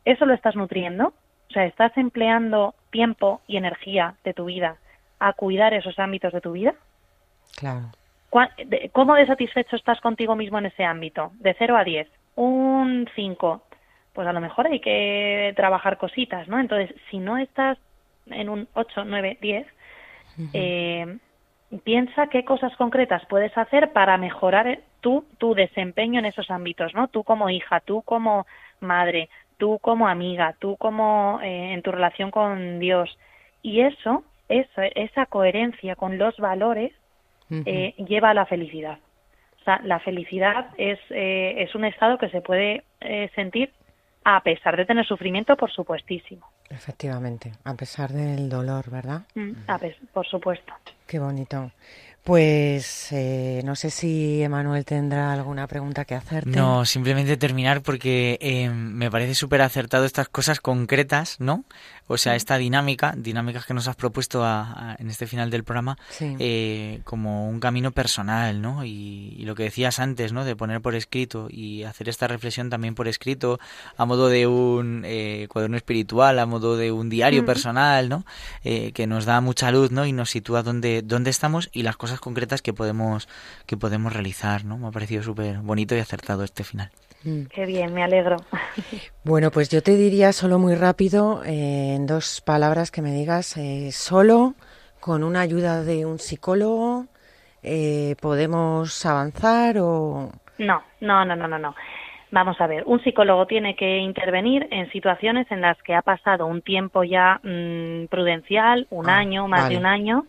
[0.04, 1.08] ¿eso lo estás nutriendo?
[1.48, 4.76] O sea, ¿estás empleando tiempo y energía de tu vida
[5.18, 6.74] a cuidar esos ámbitos de tu vida?
[7.56, 7.86] Claro.
[8.30, 11.30] ¿Cuá- de- ¿Cómo de satisfecho estás contigo mismo en ese ámbito?
[11.34, 12.08] De 0 a 10.
[12.34, 13.62] Un 5.
[14.12, 16.58] Pues a lo mejor hay que trabajar cositas, ¿no?
[16.58, 17.78] Entonces, si no estás
[18.26, 19.66] en un 8, 9, 10,
[20.52, 21.18] eh,
[21.84, 27.08] piensa qué cosas concretas puedes hacer para mejorar tú, tu desempeño en esos ámbitos, ¿no?
[27.08, 28.46] Tú como hija, tú como
[28.80, 29.28] madre,
[29.58, 33.18] tú como amiga, tú como eh, en tu relación con Dios.
[33.62, 36.92] Y eso, eso, esa coherencia con los valores
[37.66, 38.98] eh, lleva a la felicidad.
[39.60, 43.72] O sea, la felicidad es, eh, es un estado que se puede eh, sentir
[44.24, 46.46] a pesar de tener sufrimiento, por supuestísimo.
[46.70, 49.22] Efectivamente, a pesar del dolor, ¿verdad?
[49.68, 50.72] A pes- por supuesto.
[51.06, 51.70] Qué bonito.
[52.24, 56.48] Pues eh, no sé si Emanuel tendrá alguna pregunta que hacerte.
[56.48, 61.64] No, simplemente terminar porque eh, me parece súper acertado estas cosas concretas, ¿no?
[62.06, 65.64] O sea, esta dinámica, dinámicas que nos has propuesto a- a- en este final del
[65.64, 66.36] programa, Sí.
[66.38, 68.84] eh, como un camino personal, ¿no?
[68.84, 70.44] Y, y lo que decías antes, ¿no?
[70.44, 73.58] De poner por escrito y hacer esta reflexión también por escrito,
[73.96, 78.26] a modo de un eh, cuaderno espiritual, a modo de un diario personal, ¿no?
[78.64, 80.04] Eh, que nos da mucha luz, ¿no?
[80.04, 83.28] Y nos sitúa dónde, dónde estamos y las cosas concretas que podemos,
[83.66, 84.76] que podemos realizar, ¿no?
[84.76, 86.90] Me ha parecido súper bonito y acertado este final.
[87.24, 87.44] Mm.
[87.46, 88.36] Qué bien, me alegro.
[89.24, 93.56] Bueno, pues yo te diría solo muy rápido, eh, en dos palabras que me digas,
[93.56, 94.52] eh, solo
[95.00, 97.06] con una ayuda de un psicólogo
[97.62, 100.30] eh, podemos avanzar o...
[100.58, 101.74] No, no, no, no, no, no.
[102.30, 106.44] Vamos a ver, un psicólogo tiene que intervenir en situaciones en las que ha pasado
[106.46, 109.74] un tiempo ya mm, prudencial, un Ah, año, más vale.
[109.74, 110.26] de un año,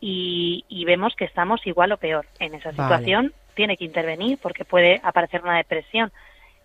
[0.00, 2.26] y, y vemos que estamos igual o peor.
[2.38, 2.82] En esa Vale.
[2.82, 6.12] situación tiene que intervenir porque puede aparecer una depresión.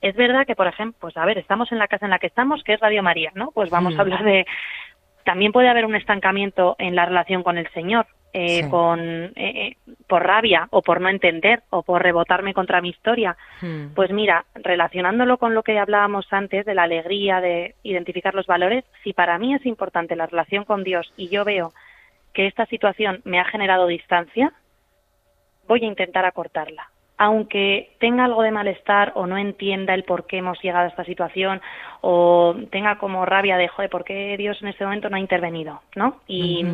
[0.02, 2.28] Es verdad que, por ejemplo, pues a ver, estamos en la casa en la que
[2.28, 3.52] estamos, que es Radio María, ¿no?
[3.52, 3.98] Pues vamos Mm.
[3.98, 4.46] a hablar de...
[5.24, 8.70] También puede haber un estancamiento en la relación con el Señor, eh, Sí.
[8.72, 9.78] con eh, eh,
[10.08, 13.38] por rabia o por no entender o por rebotarme contra mi historia.
[13.62, 13.94] Mm.
[13.94, 18.84] Pues mira, relacionándolo con lo que hablábamos antes de la alegría, de identificar los valores,
[19.04, 21.72] si para mí es importante la relación con Dios y yo veo
[22.34, 24.54] que esta situación me ha generado distancia,
[25.68, 26.90] voy a intentar acortarla.
[27.24, 31.04] Aunque tenga algo de malestar o no entienda el por qué hemos llegado a esta
[31.04, 31.62] situación
[32.02, 35.84] o tenga como rabia de, joder, ¿por qué Dios en este momento no ha intervenido?
[35.96, 36.20] ¿No?
[36.28, 36.66] Y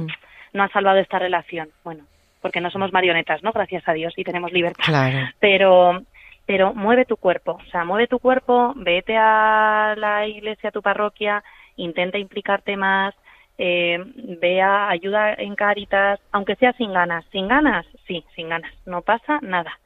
[0.54, 1.68] no ha salvado esta relación.
[1.84, 2.06] Bueno,
[2.42, 3.52] porque no somos marionetas, ¿no?
[3.52, 5.18] Gracias a Dios y tenemos libertad Claro.
[5.42, 6.02] pero
[6.46, 10.82] pero mueve tu cuerpo, o sea, mueve tu cuerpo, vete a la iglesia, a tu
[10.82, 11.44] parroquia,
[11.76, 13.14] intenta implicarte más,
[13.58, 14.02] eh,
[14.40, 19.40] vea, ayuda en Cáritas, aunque sea sin ganas, sin ganas, sí, sin ganas, no pasa
[19.42, 19.78] nada,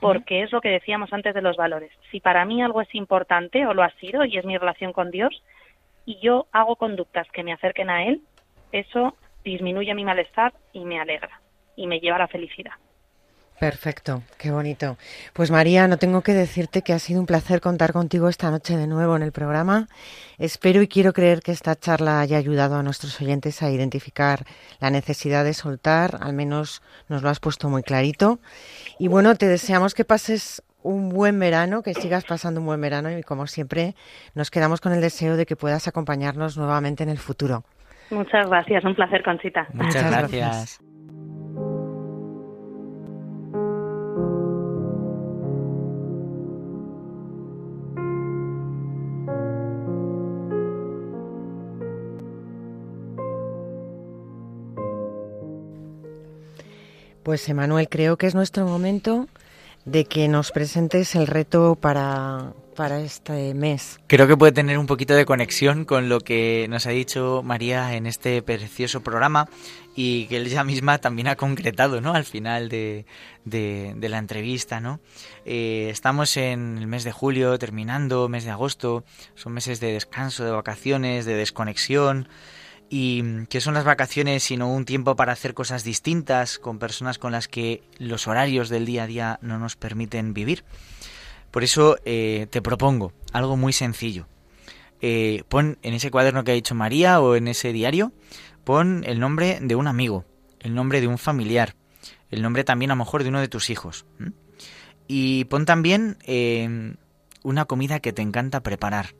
[0.00, 1.90] porque es lo que decíamos antes de los valores.
[2.10, 5.10] Si para mí algo es importante o lo ha sido y es mi relación con
[5.10, 5.42] Dios
[6.04, 8.20] y yo hago conductas que me acerquen a Él,
[8.72, 11.40] eso disminuye mi malestar y me alegra
[11.76, 12.74] y me lleva a la felicidad.
[13.62, 14.96] Perfecto, qué bonito.
[15.34, 18.76] Pues María, no tengo que decirte que ha sido un placer contar contigo esta noche
[18.76, 19.86] de nuevo en el programa.
[20.36, 24.40] Espero y quiero creer que esta charla haya ayudado a nuestros oyentes a identificar
[24.80, 28.40] la necesidad de soltar, al menos nos lo has puesto muy clarito.
[28.98, 33.16] Y bueno, te deseamos que pases un buen verano, que sigas pasando un buen verano
[33.16, 33.94] y como siempre
[34.34, 37.62] nos quedamos con el deseo de que puedas acompañarnos nuevamente en el futuro.
[38.10, 39.68] Muchas gracias, un placer, Conchita.
[39.72, 40.91] Muchas Muchas gracias.
[57.22, 59.28] Pues Emanuel, creo que es nuestro momento
[59.84, 63.98] de que nos presentes el reto para, para este mes.
[64.08, 67.94] Creo que puede tener un poquito de conexión con lo que nos ha dicho María
[67.94, 69.48] en este precioso programa
[69.94, 72.12] y que ella misma también ha concretado, ¿no?
[72.14, 73.06] Al final de,
[73.44, 75.00] de- la entrevista, ¿no?
[75.44, 79.04] Eh, estamos en el mes de julio, terminando, mes de agosto,
[79.34, 82.28] son meses de descanso, de vacaciones, de desconexión.
[82.94, 87.32] Y que son las vacaciones sino un tiempo para hacer cosas distintas con personas con
[87.32, 90.62] las que los horarios del día a día no nos permiten vivir.
[91.50, 94.28] Por eso eh, te propongo algo muy sencillo.
[95.00, 98.12] Eh, pon en ese cuaderno que ha dicho María o en ese diario,
[98.62, 100.26] pon el nombre de un amigo,
[100.60, 101.76] el nombre de un familiar,
[102.28, 104.04] el nombre también a lo mejor de uno de tus hijos.
[105.08, 106.94] Y pon también eh,
[107.42, 109.14] una comida que te encanta preparar,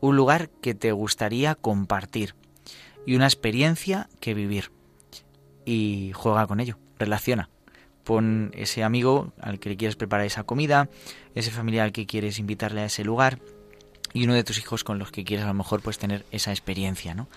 [0.00, 2.34] un lugar que te gustaría compartir
[3.06, 4.70] y una experiencia que vivir.
[5.64, 7.50] Y juega con ello, relaciona.
[8.04, 10.88] Pon ese amigo al que le quieres preparar esa comida,
[11.34, 13.40] ese familiar al que quieres invitarle a ese lugar
[14.12, 16.50] y uno de tus hijos con los que quieres a lo mejor pues tener esa
[16.50, 17.28] experiencia, ¿no?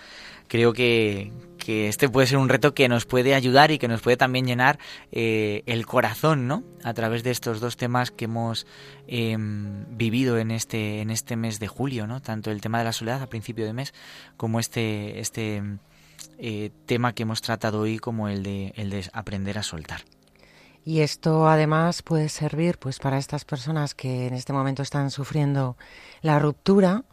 [0.48, 1.32] Creo que,
[1.64, 4.46] que este puede ser un reto que nos puede ayudar y que nos puede también
[4.46, 4.78] llenar
[5.12, 6.62] eh, el corazón, ¿no?
[6.82, 8.66] A través de estos dos temas que hemos
[9.08, 12.20] eh, vivido en este, en este mes de julio, ¿no?
[12.20, 13.94] Tanto el tema de la soledad a principio de mes
[14.36, 15.62] como este, este
[16.38, 20.02] eh, tema que hemos tratado hoy como el de, el de aprender a soltar.
[20.84, 25.78] Y esto además puede servir pues para estas personas que en este momento están sufriendo
[26.20, 27.04] la ruptura,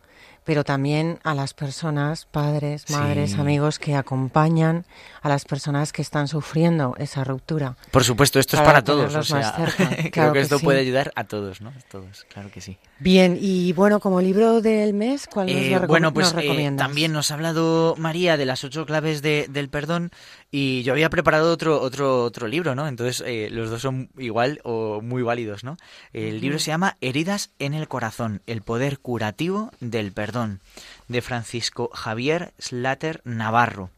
[0.43, 3.39] pero también a las personas, padres, madres, Sí.
[3.39, 4.85] amigos que acompañan
[5.21, 7.75] a las personas que están sufriendo esa ruptura.
[7.91, 9.13] Por supuesto, esto es Para todos.
[9.15, 10.65] O sea, creo Claro que que esto sí.
[10.65, 11.69] puede ayudar a todos, ¿no?
[11.69, 12.77] A todos, claro que sí.
[12.99, 16.43] Bien, y bueno, como libro del mes, ¿cuál nos, Eh, lo recom- bueno, pues nos
[16.43, 20.11] eh, también nos ha hablado María de las ocho claves de- del perdón
[20.51, 22.87] y yo había preparado otro otro otro libro, ¿no?
[22.87, 25.77] Entonces eh, los dos son igual o muy válidos, ¿no?
[26.11, 30.59] El libro se llama Heridas en el corazón: el poder curativo del perdón
[31.07, 33.89] de Francisco Javier Slater Navarro.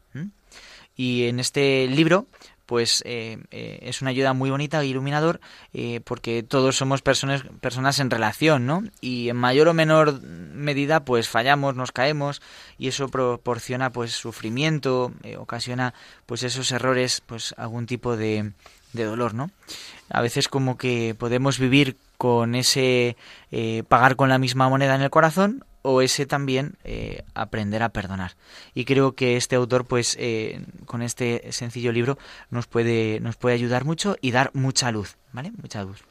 [0.96, 2.28] Y en este libro
[2.66, 5.40] pues eh, eh, es una ayuda muy bonita e iluminador
[5.72, 11.04] eh, porque todos somos personas personas en relación no y en mayor o menor medida
[11.04, 12.40] pues fallamos nos caemos
[12.78, 15.94] y eso proporciona pues sufrimiento eh, ocasiona
[16.26, 18.52] pues esos errores pues algún tipo de,
[18.92, 19.50] de dolor no
[20.10, 23.16] a veces como que podemos vivir con ese
[23.88, 28.32] pagar con la misma moneda en el corazón o ese también eh, aprender a perdonar.
[28.74, 32.18] Y creo que este autor, pues, eh, con este sencillo libro,
[32.50, 35.52] nos puede, nos puede ayudar mucho y dar mucha luz, ¿vale?
[35.60, 36.02] Mucha luz.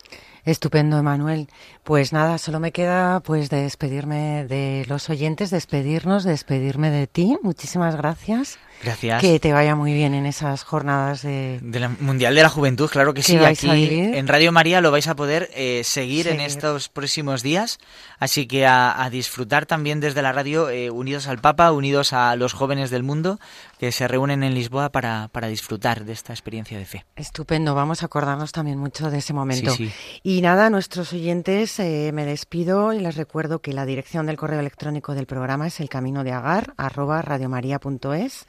[0.45, 1.47] Estupendo, Emanuel.
[1.83, 7.37] Pues nada, solo me queda pues de despedirme de los oyentes, despedirnos, despedirme de ti.
[7.41, 8.59] Muchísimas gracias.
[8.83, 9.21] Gracias.
[9.21, 11.59] Que te vaya muy bien en esas jornadas de...
[11.61, 13.37] Del Mundial de la Juventud, claro que ¿Qué sí.
[13.37, 17.79] Aquí en Radio María lo vais a poder eh, seguir, en estos próximos días.
[18.19, 22.35] Así que a, a disfrutar también desde la radio, eh, unidos al Papa, unidos a
[22.35, 23.39] los jóvenes del mundo
[23.83, 27.05] que se reúnen en Lisboa para, para disfrutar de esta experiencia de fe.
[27.17, 29.71] Estupendo, vamos a acordarnos también mucho de ese momento.
[29.71, 30.19] Sí, sí.
[30.23, 34.61] Y nada, nuestros oyentes, eh, me despido y les recuerdo que la dirección del correo
[34.61, 38.45] electrónico del programa es el camino de agar, arroba radiomaria.es.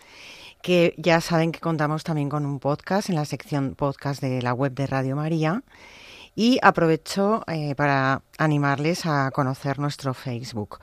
[0.65, 4.55] que ya saben que contamos también con un podcast en la sección podcast de la
[4.55, 5.63] web de Radio María.
[6.35, 10.79] Y aprovecho eh, para animarles a conocer nuestro Facebook.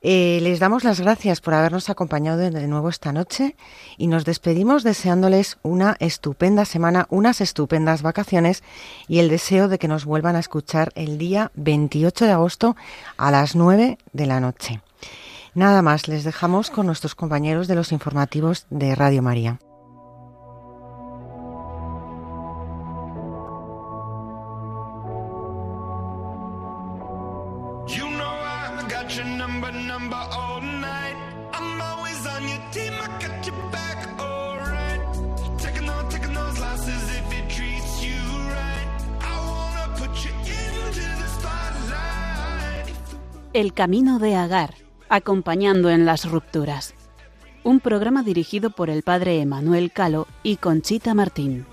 [0.00, 3.54] Eh, les damos las gracias por habernos acompañado de nuevo esta noche
[3.98, 8.64] y nos despedimos deseándoles una estupenda semana, unas estupendas vacaciones
[9.08, 12.76] y el deseo de que nos vuelvan a escuchar el día 28 de agosto
[13.18, 14.80] a las 9 de la noche.
[15.58, 19.58] Nada más, les dejamos con nuestros compañeros de los informativos de Radio María.
[43.52, 46.94] El Camino de Agar, acompañando en las rupturas.
[47.64, 51.66] Un programa dirigido por el padre Emanuel Calo y Conchita Martín.